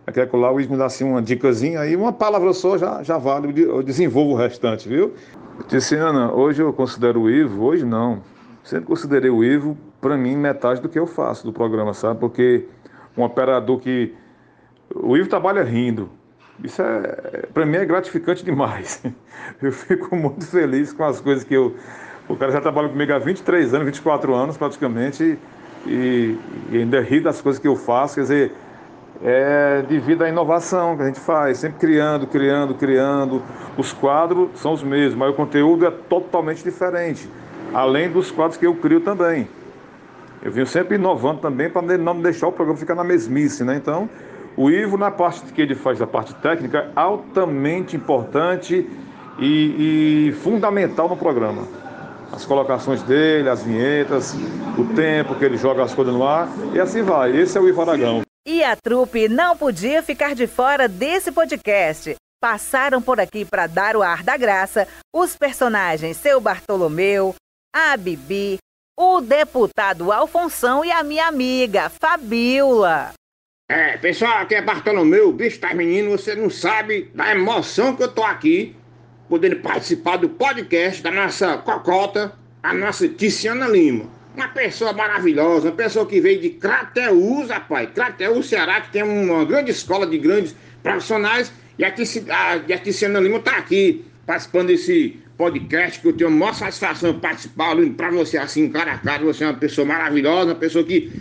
[0.06, 3.54] aqui lá o me dá assim uma dicasinha aí, uma palavra só já, já vale,
[3.62, 5.14] eu desenvolvo o restante, viu?
[5.68, 8.22] Tiziana, hoje eu considero o Ivo, hoje não.
[8.64, 12.20] Sempre considerei o Ivo, para mim, metade do que eu faço do programa, sabe?
[12.20, 12.66] Porque
[13.18, 14.14] um operador que.
[14.94, 16.10] O Ivo trabalha rindo.
[16.64, 19.02] Isso é, para mim, é gratificante demais.
[19.62, 21.76] Eu fico muito feliz com as coisas que eu
[22.30, 25.38] o cara já trabalha comigo há 23 anos, 24 anos praticamente,
[25.88, 26.38] e,
[26.72, 28.52] e ainda ri das coisas que eu faço, quer dizer,
[29.24, 33.42] é devido à inovação que a gente faz, sempre criando, criando, criando.
[33.78, 37.30] Os quadros são os mesmos, mas o conteúdo é totalmente diferente,
[37.74, 39.48] além dos quadros que eu crio também.
[40.42, 43.76] Eu venho sempre inovando também para não deixar o programa ficar na mesmice, né?
[43.76, 44.10] Então,
[44.56, 48.90] o Ivo, na parte que ele faz da parte técnica, é altamente importante
[49.38, 51.64] e, e fundamental no programa
[52.32, 54.36] as colocações dele, as vinhetas,
[54.78, 57.36] o tempo que ele joga as coisas no ar e assim vai.
[57.36, 58.29] Esse é o Ivo Aragão.
[58.46, 62.16] E a trupe não podia ficar de fora desse podcast.
[62.42, 67.36] Passaram por aqui para dar o ar da graça os personagens Seu Bartolomeu,
[67.76, 68.58] a Bibi,
[68.98, 73.12] o deputado Alfonção e a minha amiga Fabiola.
[73.70, 78.12] É, pessoal, aqui é Bartolomeu, bicho tá menino, você não sabe da emoção que eu
[78.12, 78.76] tô aqui
[79.30, 82.34] podendo participar do podcast da nossa cocota,
[82.64, 84.19] a nossa Tiziana Lima.
[84.40, 87.90] Uma pessoa maravilhosa, uma pessoa que veio de Crateús, rapaz.
[87.94, 91.52] Crateús, Ceará, que tem uma grande escola de grandes profissionais.
[91.78, 96.54] E a, a, a Lima está aqui participando desse podcast que eu tenho a maior
[96.54, 99.26] satisfação de participar, para você assim, cara a cara.
[99.26, 101.12] Você é uma pessoa maravilhosa, uma pessoa que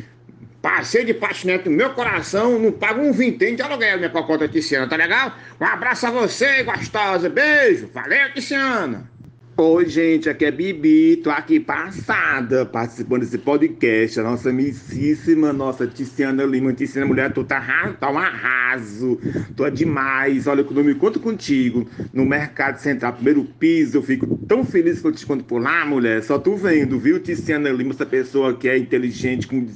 [0.63, 4.89] Passei de patinete no meu coração, não pago um vintém de aluguel, minha cocota Tiziana,
[4.89, 5.33] tá legal?
[5.61, 7.29] Um abraço a você, gostosa.
[7.29, 7.89] Beijo.
[7.95, 9.09] Valeu, Tiziana.
[9.61, 15.85] Oi, gente, aqui é Bibi, tô aqui passada, participando desse podcast, a nossa amicíssima, nossa
[15.85, 19.19] Tiziana Lima, Tiziana Mulher, tu tá, tá um arraso,
[19.57, 24.03] tu é demais, olha, quando eu me conto contigo, no Mercado Central, primeiro piso, eu
[24.05, 27.69] fico tão feliz que eu te conto por lá, mulher, só tu vendo, viu, Tiziana
[27.71, 29.67] Lima, essa pessoa que é inteligente, com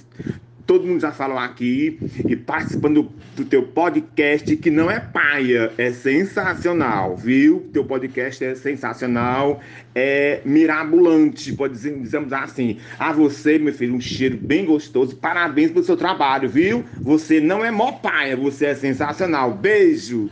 [0.67, 1.99] todo mundo já falou aqui,
[2.29, 7.69] e participando do, teu podcast, que não é paia, é sensacional, viu?
[7.73, 9.61] Teu podcast é sensacional,
[9.95, 12.79] é mirabolante, pode dizer, dizemos assim.
[12.99, 16.85] A você, meu filho, um cheiro bem gostoso, parabéns pelo seu trabalho, viu?
[17.01, 19.53] Você não é mó paia, você é sensacional.
[19.53, 20.31] Beijo!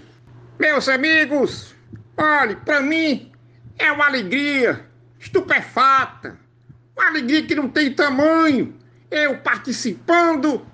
[0.59, 1.75] Meus amigos,
[2.17, 3.33] olhe, para mim
[3.79, 4.85] é uma alegria
[5.19, 6.39] estupefata,
[6.97, 8.80] uma alegria que não tem tamanho
[9.11, 10.65] eu participando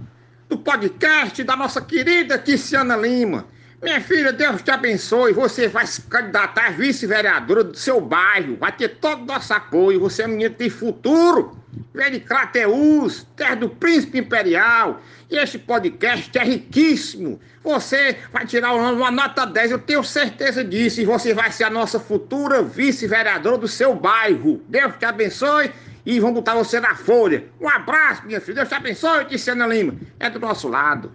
[0.48, 3.46] do podcast da nossa querida Tiziana Lima.
[3.82, 5.32] Minha filha, Deus te abençoe.
[5.32, 8.56] Você vai se candidatar a vice-vereadora do seu bairro.
[8.56, 10.00] Vai ter todo o nosso apoio.
[10.00, 11.56] Você é que tem futuro.
[11.94, 15.00] Vem de Crateus, terra do príncipe imperial.
[15.30, 17.38] E este podcast é riquíssimo.
[17.62, 21.00] Você vai tirar uma nota 10, eu tenho certeza disso.
[21.00, 24.62] E você vai ser a nossa futura vice-vereadora do seu bairro.
[24.68, 25.70] Deus te abençoe
[26.06, 27.44] e vão botar você na folha.
[27.60, 28.54] Um abraço, minha filha.
[28.54, 29.96] Deus te abençoe, Tiziana Lima.
[30.20, 31.10] É do nosso lado.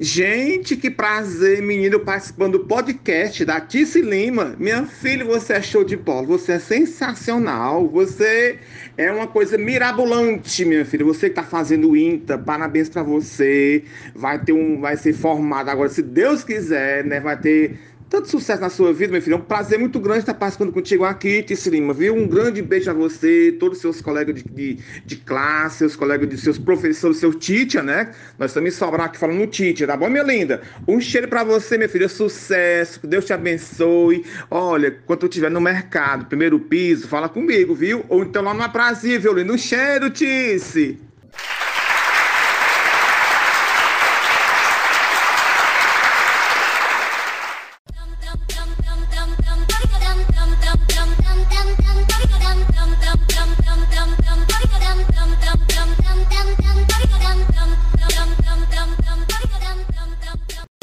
[0.00, 4.56] Gente, que prazer, menino, participando do podcast da Tice Lima.
[4.58, 8.58] Minha filha, você é show de bola, você é sensacional, você
[8.96, 11.04] é uma coisa mirabolante, minha filha.
[11.04, 13.84] Você que tá fazendo INTA, parabéns para você.
[14.14, 17.20] Vai ter um, vai ser formado agora, se Deus quiser, né?
[17.20, 17.78] Vai ter
[18.12, 19.36] Tanto sucesso na sua vida, meu filho.
[19.36, 22.14] É um prazer muito grande estar participando contigo aqui, Tice Lima, viu?
[22.14, 26.28] Um grande beijo a você, todos os seus colegas de, de, de classe, seus colegas
[26.28, 28.12] de seus professores, seu teacher, né?
[28.38, 30.60] Nós também sobrar aqui falando no teacher, tá bom, minha linda?
[30.86, 32.06] Um cheiro pra você, minha filha.
[32.06, 34.26] Sucesso, que Deus te abençoe.
[34.50, 38.04] Olha, quando tu estiver no mercado, primeiro piso, fala comigo, viu?
[38.10, 39.54] Ou então lá no Aprazível, lindo.
[39.54, 41.11] Um cheiro, Tice.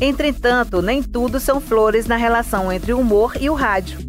[0.02, 4.00] Entretanto, nem tudo são flores na relação entre o humor e o rádio.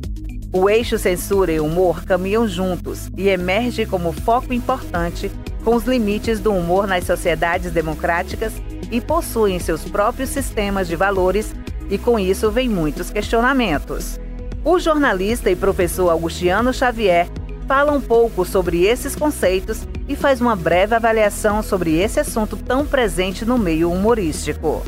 [0.53, 5.31] O eixo censura e humor caminham juntos e emerge como foco importante
[5.65, 8.53] com os limites do humor nas sociedades democráticas
[8.91, 11.55] e possuem seus próprios sistemas de valores
[11.89, 14.19] e com isso vem muitos questionamentos.
[14.65, 17.29] O jornalista e professor Augustiano Xavier
[17.67, 22.87] fala um pouco sobre esses conceitos e faz uma breve avaliação sobre esse assunto tão
[22.87, 24.83] presente no meio humorístico.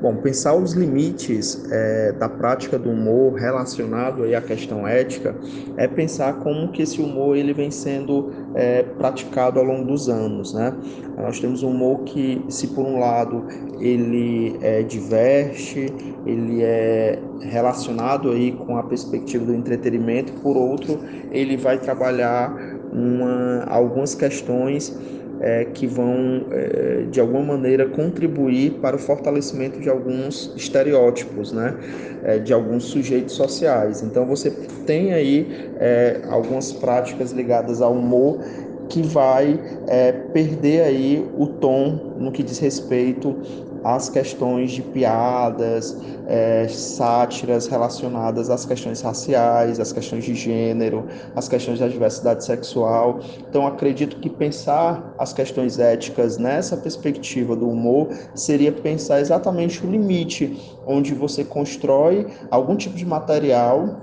[0.00, 5.34] Bom, pensar os limites é, da prática do humor relacionado aí à questão ética
[5.76, 10.52] é pensar como que esse humor ele vem sendo é, praticado ao longo dos anos,
[10.52, 10.74] né?
[11.16, 13.46] Nós temos um humor que, se por um lado
[13.80, 15.90] ele é, diverte,
[16.26, 21.00] ele é relacionado aí com a perspectiva do entretenimento, por outro
[21.32, 22.54] ele vai trabalhar
[22.92, 24.94] uma, algumas questões
[25.40, 31.74] é, que vão, é, de alguma maneira, contribuir para o fortalecimento de alguns estereótipos, né?
[32.24, 34.02] É, de alguns sujeitos sociais.
[34.02, 34.50] Então, você
[34.86, 35.46] tem aí
[35.78, 38.40] é, algumas práticas ligadas ao humor
[38.88, 43.36] que vai é, perder aí o tom no que diz respeito
[43.86, 51.06] às questões de piadas, é, sátiras relacionadas às questões raciais, às questões de gênero,
[51.36, 53.20] às questões da diversidade sexual.
[53.48, 59.88] Então, acredito que pensar as questões éticas nessa perspectiva do humor seria pensar exatamente o
[59.88, 64.00] limite onde você constrói algum tipo de material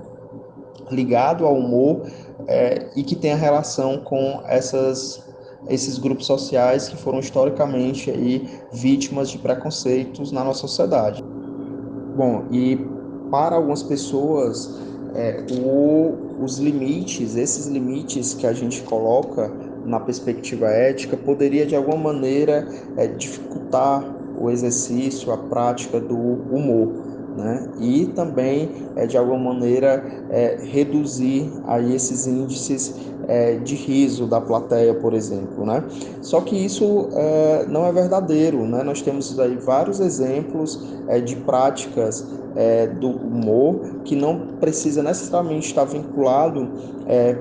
[0.90, 2.06] ligado ao humor
[2.46, 5.23] é, e que tenha relação com essas
[5.68, 11.24] esses grupos sociais que foram historicamente aí vítimas de preconceitos na nossa sociedade.
[12.16, 12.78] Bom, e
[13.30, 14.78] para algumas pessoas,
[15.14, 19.50] é, o, os limites, esses limites que a gente coloca
[19.84, 24.04] na perspectiva ética, poderia de alguma maneira é, dificultar
[24.38, 27.68] o exercício, a prática do humor né?
[27.80, 32.94] e também é, de alguma maneira é, reduzir aí esses índices
[33.28, 35.64] é, de riso da plateia, por exemplo.
[35.64, 35.82] Né?
[36.20, 38.64] Só que isso é, não é verdadeiro.
[38.66, 38.82] Né?
[38.82, 45.66] Nós temos aí vários exemplos é, de práticas é, do humor que não precisa necessariamente
[45.68, 46.68] estar vinculado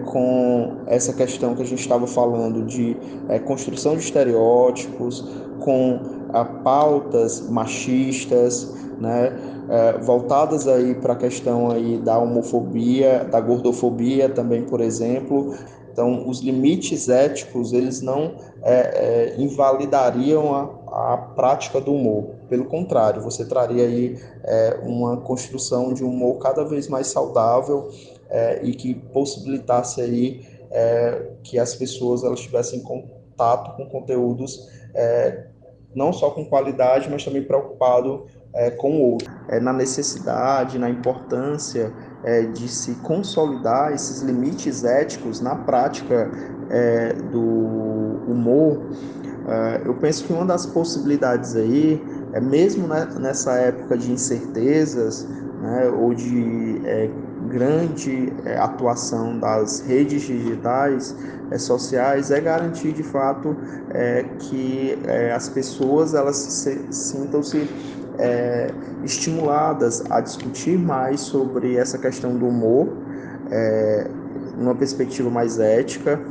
[0.06, 2.98] com essa questão que a gente estava falando de
[3.46, 5.26] construção de estereótipos,
[5.62, 6.00] com
[6.34, 9.32] a pautas machistas, né?
[9.70, 15.54] é, voltadas aí para a questão aí da homofobia, da gordofobia também, por exemplo.
[15.94, 22.32] Então, os limites éticos, eles não é, é, invalidariam a, a, prática do humor.
[22.50, 27.91] Pelo contrário, você traria aí é, uma construção de um humor cada vez mais saudável
[28.28, 35.46] é, e que possibilitasse aí é, que as pessoas elas tivessem contato com conteúdos é,
[35.94, 38.26] não só com qualidade, mas também preocupado
[38.78, 39.32] com o outro,
[39.62, 41.91] na necessidade, na importância
[42.24, 46.30] é, de se consolidar esses limites éticos na prática
[46.69, 47.41] é, do
[48.28, 48.82] humor.
[49.47, 52.01] É, eu penso que uma das possibilidades aí
[52.32, 55.28] é mesmo nessa época de incertezas
[55.63, 57.09] né, ou de é,
[57.49, 61.15] grande é, atuação das redes digitais
[61.51, 63.55] é, sociais é garantir de fato
[63.91, 64.97] é, que
[65.34, 66.36] as pessoas elas
[66.89, 67.69] sintam-se
[68.18, 68.72] é,
[69.03, 72.89] estimuladas a discutir mais sobre essa questão do humor,
[73.51, 74.07] é,
[74.57, 76.22] numa perspectiva mais ética,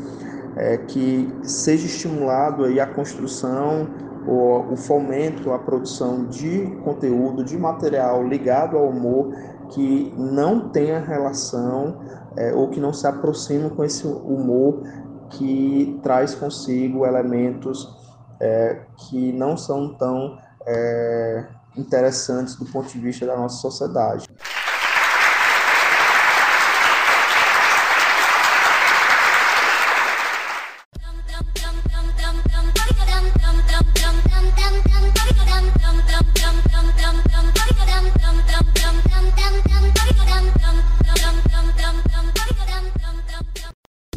[0.56, 3.88] é, que seja estimulado aí a construção
[4.26, 9.34] ou o fomento, a produção de conteúdo, de material ligado ao humor
[9.70, 12.00] que não tenha relação
[12.36, 14.82] é, ou que não se aproxime com esse humor
[15.30, 17.96] que traz consigo elementos
[18.38, 21.46] é, que não são tão é,
[21.76, 24.26] interessantes do ponto de vista da nossa sociedade.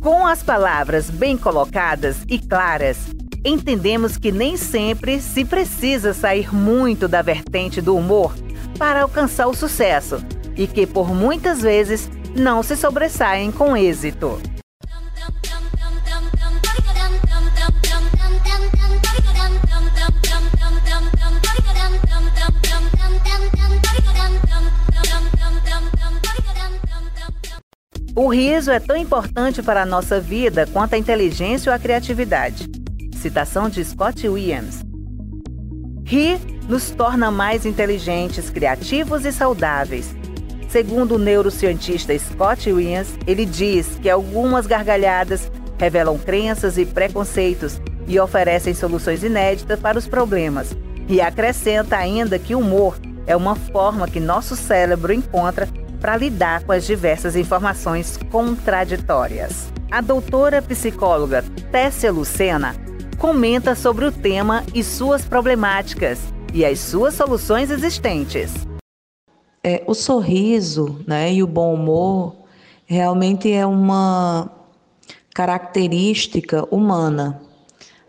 [0.02, 3.15] Com as palavras bem colocadas e claras,
[3.46, 8.36] entendemos que nem sempre se precisa sair muito da vertente do humor
[8.80, 10.18] para alcançar o sucesso
[10.58, 14.42] e que por muitas vezes não se sobressaem com êxito.
[28.18, 32.75] O riso é tão importante para a nossa vida quanto a inteligência ou a criatividade.
[33.26, 34.86] Citação de Scott Williams.
[36.06, 40.16] Rir nos torna mais inteligentes, criativos e saudáveis.
[40.70, 48.20] Segundo o neurocientista Scott Williams, ele diz que algumas gargalhadas revelam crenças e preconceitos e
[48.20, 50.78] oferecem soluções inéditas para os problemas.
[51.10, 52.96] E acrescenta ainda que o humor
[53.26, 55.68] é uma forma que nosso cérebro encontra
[56.00, 59.74] para lidar com as diversas informações contraditórias.
[59.90, 62.86] A doutora psicóloga Tessia Lucena
[63.16, 66.20] comenta sobre o tema e suas problemáticas
[66.54, 68.54] e as suas soluções existentes.
[69.64, 72.36] É, o sorriso né, e o bom humor
[72.86, 74.50] realmente é uma
[75.34, 77.42] característica humana.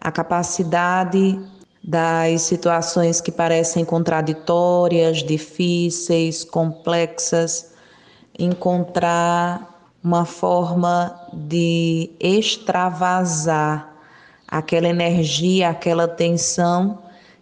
[0.00, 1.40] A capacidade
[1.82, 7.72] das situações que parecem contraditórias, difíceis, complexas,
[8.38, 13.95] encontrar uma forma de extravasar
[14.49, 16.99] aquela energia, aquela tensão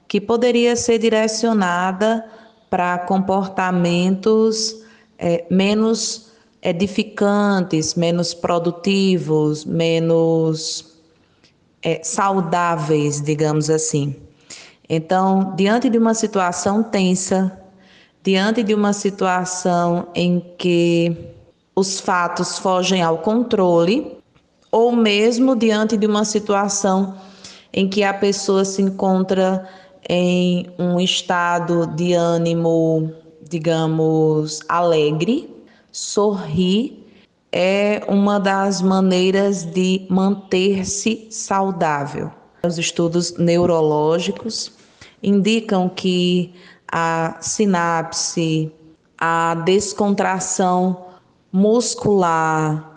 [0.08, 2.24] que poderia ser direcionada
[2.70, 4.82] para comportamentos
[5.18, 6.32] é, menos
[6.62, 10.94] edificantes, menos produtivos, menos
[11.82, 14.16] é, saudáveis, digamos assim.
[14.88, 17.58] Então, diante de uma situação tensa,
[18.22, 21.14] diante de uma situação em que
[21.76, 24.13] os fatos fogem ao controle,
[24.74, 27.14] ou mesmo diante de uma situação
[27.72, 29.68] em que a pessoa se encontra
[30.08, 33.12] em um estado de ânimo,
[33.48, 35.48] digamos, alegre,
[35.92, 37.06] sorrir
[37.52, 42.32] é uma das maneiras de manter-se saudável.
[42.64, 44.72] Os estudos neurológicos
[45.22, 46.52] indicam que
[46.90, 48.72] a sinapse,
[49.16, 51.04] a descontração
[51.52, 52.93] muscular,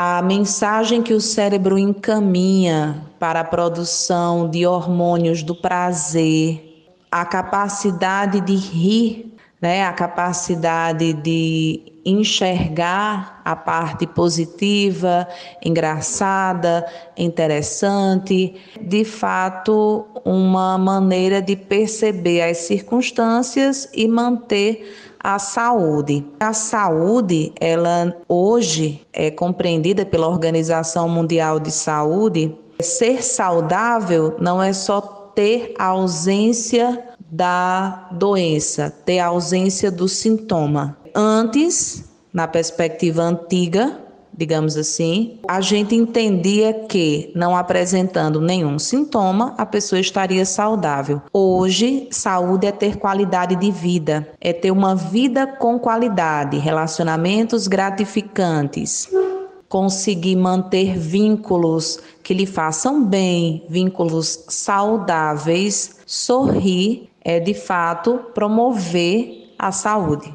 [0.00, 8.40] a mensagem que o cérebro encaminha para a produção de hormônios do prazer, a capacidade
[8.40, 15.26] de rir, né, a capacidade de enxergar a parte positiva,
[15.60, 16.86] engraçada,
[17.16, 26.24] interessante, de fato, uma maneira de perceber as circunstâncias e manter a saúde.
[26.40, 32.56] A saúde, ela hoje é compreendida pela Organização Mundial de Saúde.
[32.80, 35.00] Ser saudável não é só
[35.34, 40.96] ter a ausência da doença, ter a ausência do sintoma.
[41.14, 44.07] Antes, na perspectiva antiga,
[44.38, 51.20] digamos assim, a gente entendia que, não apresentando nenhum sintoma, a pessoa estaria saudável.
[51.32, 59.08] Hoje, saúde é ter qualidade de vida, é ter uma vida com qualidade, relacionamentos gratificantes.
[59.68, 69.72] Conseguir manter vínculos que lhe façam bem, vínculos saudáveis, sorrir é de fato promover a
[69.72, 70.32] saúde.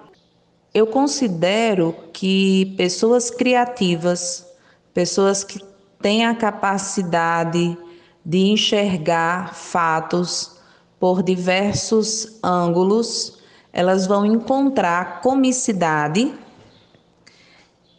[0.74, 4.43] Eu considero que pessoas criativas,
[4.91, 5.59] pessoas que
[6.01, 7.78] têm a capacidade
[8.26, 10.57] de enxergar fatos
[10.99, 13.38] por diversos ângulos,
[13.71, 16.34] elas vão encontrar comicidade,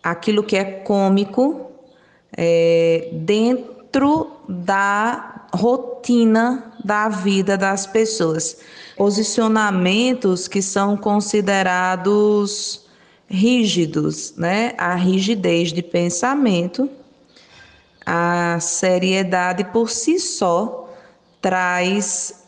[0.02, 1.70] aquilo que é cômico,
[2.36, 8.58] é, dentro da rotina da vida das pessoas
[8.96, 12.84] posicionamentos que são considerados
[13.28, 14.74] rígidos, né?
[14.78, 16.88] A rigidez de pensamento,
[18.04, 20.88] a seriedade por si só
[21.40, 22.44] traz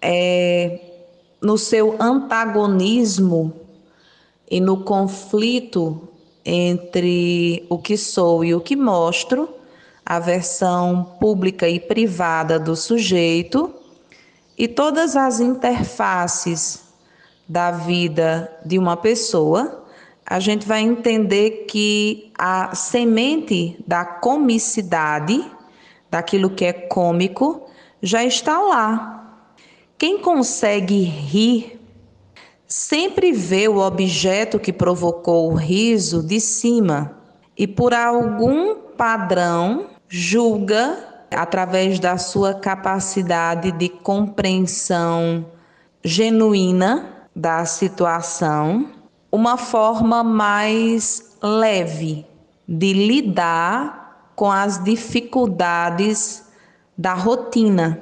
[0.00, 0.80] é,
[1.40, 3.52] no seu antagonismo
[4.50, 6.08] e no conflito
[6.44, 9.48] entre o que sou e o que mostro,
[10.04, 13.81] a versão pública e privada do sujeito
[14.56, 16.82] e todas as interfaces
[17.48, 19.84] da vida de uma pessoa,
[20.26, 25.44] a gente vai entender que a semente da comicidade,
[26.10, 27.66] daquilo que é cômico,
[28.00, 29.46] já está lá.
[29.98, 31.80] Quem consegue rir
[32.66, 37.18] sempre vê o objeto que provocou o riso de cima
[37.56, 45.46] e por algum padrão julga através da sua capacidade de compreensão
[46.04, 48.90] genuína da situação,
[49.30, 52.26] uma forma mais leve
[52.68, 56.44] de lidar com as dificuldades
[56.96, 58.00] da rotina.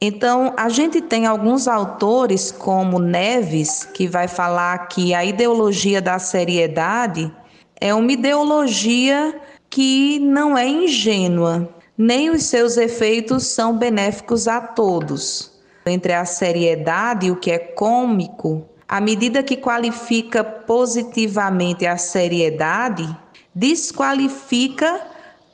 [0.00, 6.18] Então, a gente tem alguns autores, como Neves, que vai falar que a ideologia da
[6.18, 7.32] seriedade
[7.80, 15.52] é uma ideologia que não é ingênua, nem os seus efeitos são benéficos a todos.
[15.84, 23.08] Entre a seriedade e o que é cômico, à medida que qualifica positivamente a seriedade,
[23.54, 25.00] desqualifica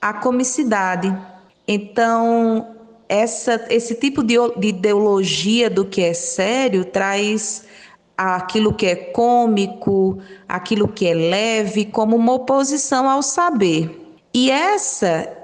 [0.01, 1.16] a comicidade.
[1.66, 2.74] Então,
[3.09, 7.64] essa, esse tipo de, de ideologia do que é sério traz
[8.16, 10.18] aquilo que é cômico,
[10.49, 14.18] aquilo que é leve, como uma oposição ao saber.
[14.34, 15.38] E essa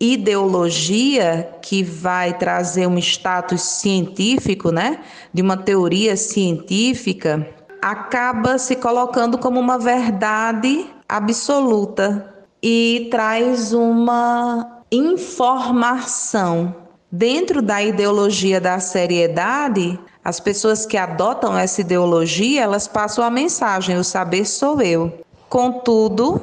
[0.00, 5.00] ideologia que vai trazer um status científico, né,
[5.32, 7.46] de uma teoria científica,
[7.82, 16.74] acaba se colocando como uma verdade absoluta e traz uma informação.
[17.10, 23.96] Dentro da ideologia da seriedade, as pessoas que adotam essa ideologia, elas passam a mensagem:
[23.96, 25.20] o saber sou eu.
[25.48, 26.42] Contudo,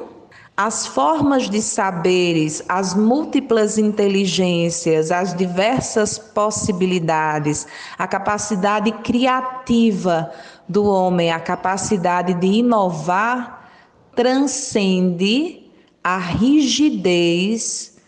[0.56, 7.66] as formas de saberes, as múltiplas inteligências, as diversas possibilidades,
[7.98, 10.32] a capacidade criativa
[10.66, 13.70] do homem, a capacidade de inovar,
[14.14, 15.70] transcende
[16.02, 17.98] a rigidez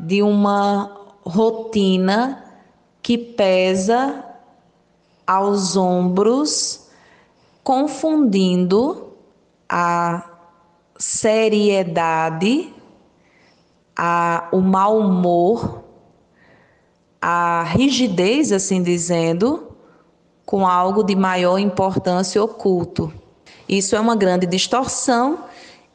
[0.00, 2.44] de uma rotina
[3.02, 4.24] que pesa
[5.26, 6.88] aos ombros,
[7.62, 9.12] confundindo
[9.68, 10.33] a
[10.98, 12.72] seriedade,
[13.96, 15.84] a, o mau humor,
[17.20, 19.72] a rigidez, assim dizendo,
[20.44, 23.12] com algo de maior importância oculto.
[23.68, 25.44] Isso é uma grande distorção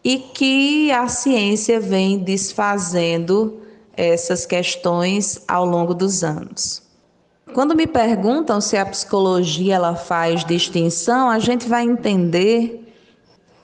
[0.04, 3.62] e que a ciência vem desfazendo
[3.96, 6.82] essas questões ao longo dos anos.
[7.54, 12.79] Quando me perguntam se a psicologia ela faz distinção, a gente vai entender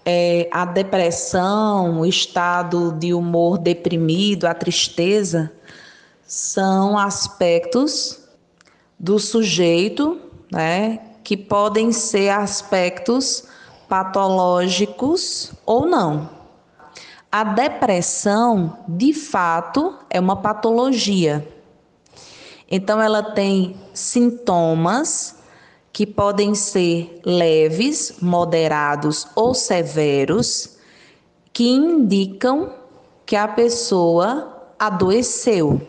[0.05, 5.51] é, a depressão, o estado de humor deprimido, a tristeza,
[6.27, 8.19] são aspectos
[8.99, 13.45] do sujeito, né, que podem ser aspectos
[13.89, 16.29] patológicos ou não.
[17.31, 21.45] A depressão, de fato, é uma patologia.
[22.69, 25.35] Então, ela tem sintomas
[25.95, 30.77] que podem ser leves, moderados ou severos,
[31.53, 32.69] que indicam
[33.25, 35.81] que a pessoa adoeceu,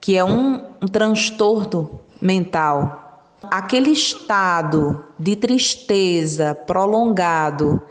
[0.00, 3.26] que é um, um transtorno mental.
[3.42, 7.82] Aquele estado de tristeza prolongado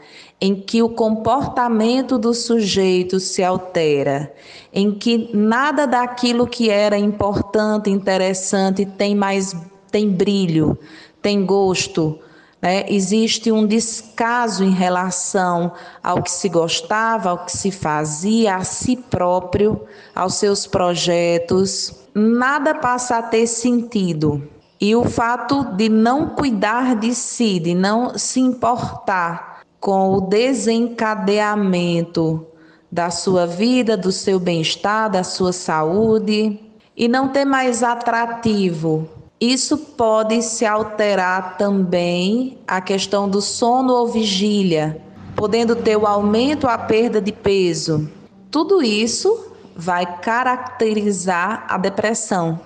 [0.42, 4.34] em que o comportamento do sujeito se altera,
[4.74, 9.54] em que nada daquilo que era importante, interessante tem mais
[9.92, 10.80] tem brilho,
[11.22, 12.18] tem gosto.
[12.62, 12.86] Né?
[12.88, 18.96] Existe um descaso em relação ao que se gostava, ao que se fazia, a si
[18.96, 19.82] próprio,
[20.16, 21.94] aos seus projetos.
[22.14, 24.48] Nada passa a ter sentido.
[24.80, 32.48] E o fato de não cuidar de si, de não se importar com o desencadeamento
[32.92, 36.60] da sua vida, do seu bem-estar, da sua saúde,
[36.96, 39.08] e não ter mais atrativo
[39.42, 45.02] isso pode se alterar também a questão do sono ou vigília,
[45.36, 48.08] podendo ter o aumento ou a perda de peso.
[48.52, 52.60] Tudo isso vai caracterizar a depressão.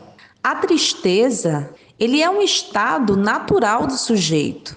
[0.43, 4.75] A tristeza, ele é um estado natural do sujeito.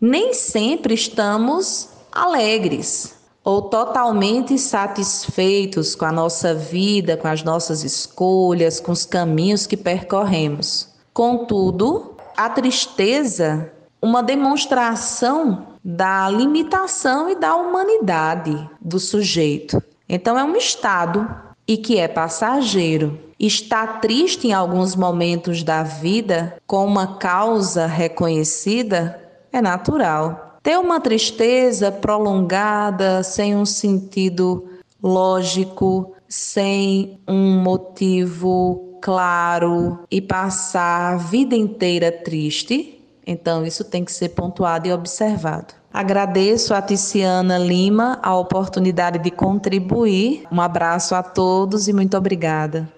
[0.00, 8.78] Nem sempre estamos alegres ou totalmente satisfeitos com a nossa vida, com as nossas escolhas,
[8.78, 10.89] com os caminhos que percorremos.
[11.12, 19.82] Contudo, a tristeza, uma demonstração da limitação e da humanidade do sujeito.
[20.08, 21.28] Então, é um estado
[21.66, 23.18] e que é passageiro.
[23.38, 29.20] Estar triste em alguns momentos da vida com uma causa reconhecida
[29.52, 30.58] é natural.
[30.62, 34.68] Ter uma tristeza prolongada, sem um sentido
[35.02, 42.96] lógico, sem um motivo claro e passar a vida inteira triste,
[43.26, 45.74] Então, isso tem que ser pontuado e observado.
[45.92, 50.44] Agradeço a Ticiana Lima a oportunidade de contribuir.
[50.50, 52.88] Um abraço a todos e muito obrigada.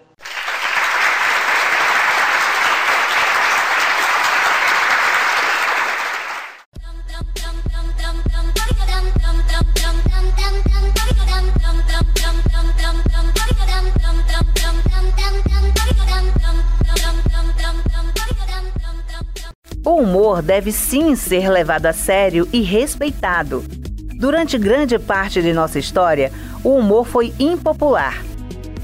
[19.85, 23.65] O humor deve sim ser levado a sério e respeitado.
[24.15, 26.31] Durante grande parte de nossa história,
[26.63, 28.23] o humor foi impopular.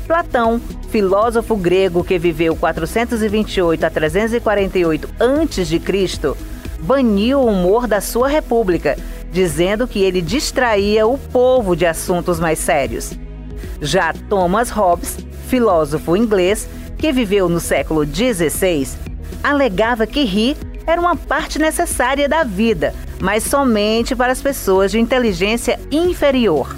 [0.08, 6.36] Platão, filósofo grego que viveu 428 a 348 a.C.,
[6.80, 8.96] baniu o humor da sua república,
[9.30, 13.12] dizendo que ele distraía o povo de assuntos mais sérios.
[13.80, 18.88] Já Thomas Hobbes, filósofo inglês que viveu no século XVI,
[19.44, 20.56] alegava que rir
[20.88, 26.74] era uma parte necessária da vida, mas somente para as pessoas de inteligência inferior.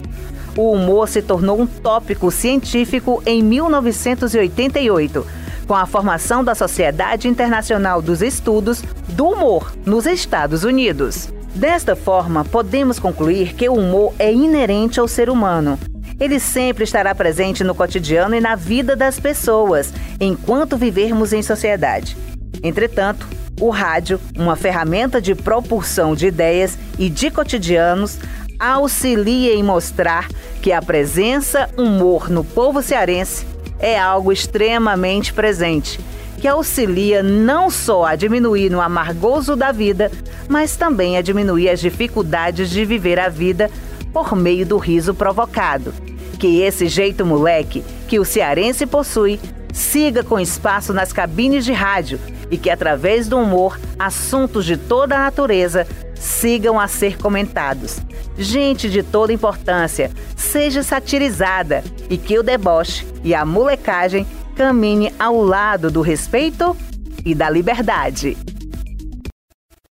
[0.57, 5.25] O humor se tornou um tópico científico em 1988,
[5.65, 11.29] com a formação da Sociedade Internacional dos Estudos do Humor nos Estados Unidos.
[11.55, 15.79] Desta forma, podemos concluir que o humor é inerente ao ser humano.
[16.19, 22.17] Ele sempre estará presente no cotidiano e na vida das pessoas, enquanto vivermos em sociedade.
[22.63, 23.27] Entretanto,
[23.61, 28.19] o rádio, uma ferramenta de propulsão de ideias e de cotidianos,
[28.59, 30.29] auxilia em mostrar
[30.63, 33.47] que a presença humor no povo cearense
[33.79, 36.01] é algo extremamente presente,
[36.39, 40.11] que auxilia não só a diminuir no amargoso da vida,
[40.49, 43.71] mas também a diminuir as dificuldades de viver a vida
[44.13, 45.95] por meio do riso provocado.
[46.39, 49.39] Que esse jeito moleque que o cearense possui
[49.73, 52.19] siga com espaço nas cabines de rádio
[52.51, 58.01] e que, através do humor, assuntos de toda a natureza sigam a ser comentados.
[58.37, 65.43] Gente de toda importância, seja satirizada e que o deboche e a molecagem caminhe ao
[65.43, 66.77] lado do respeito
[67.25, 68.37] e da liberdade.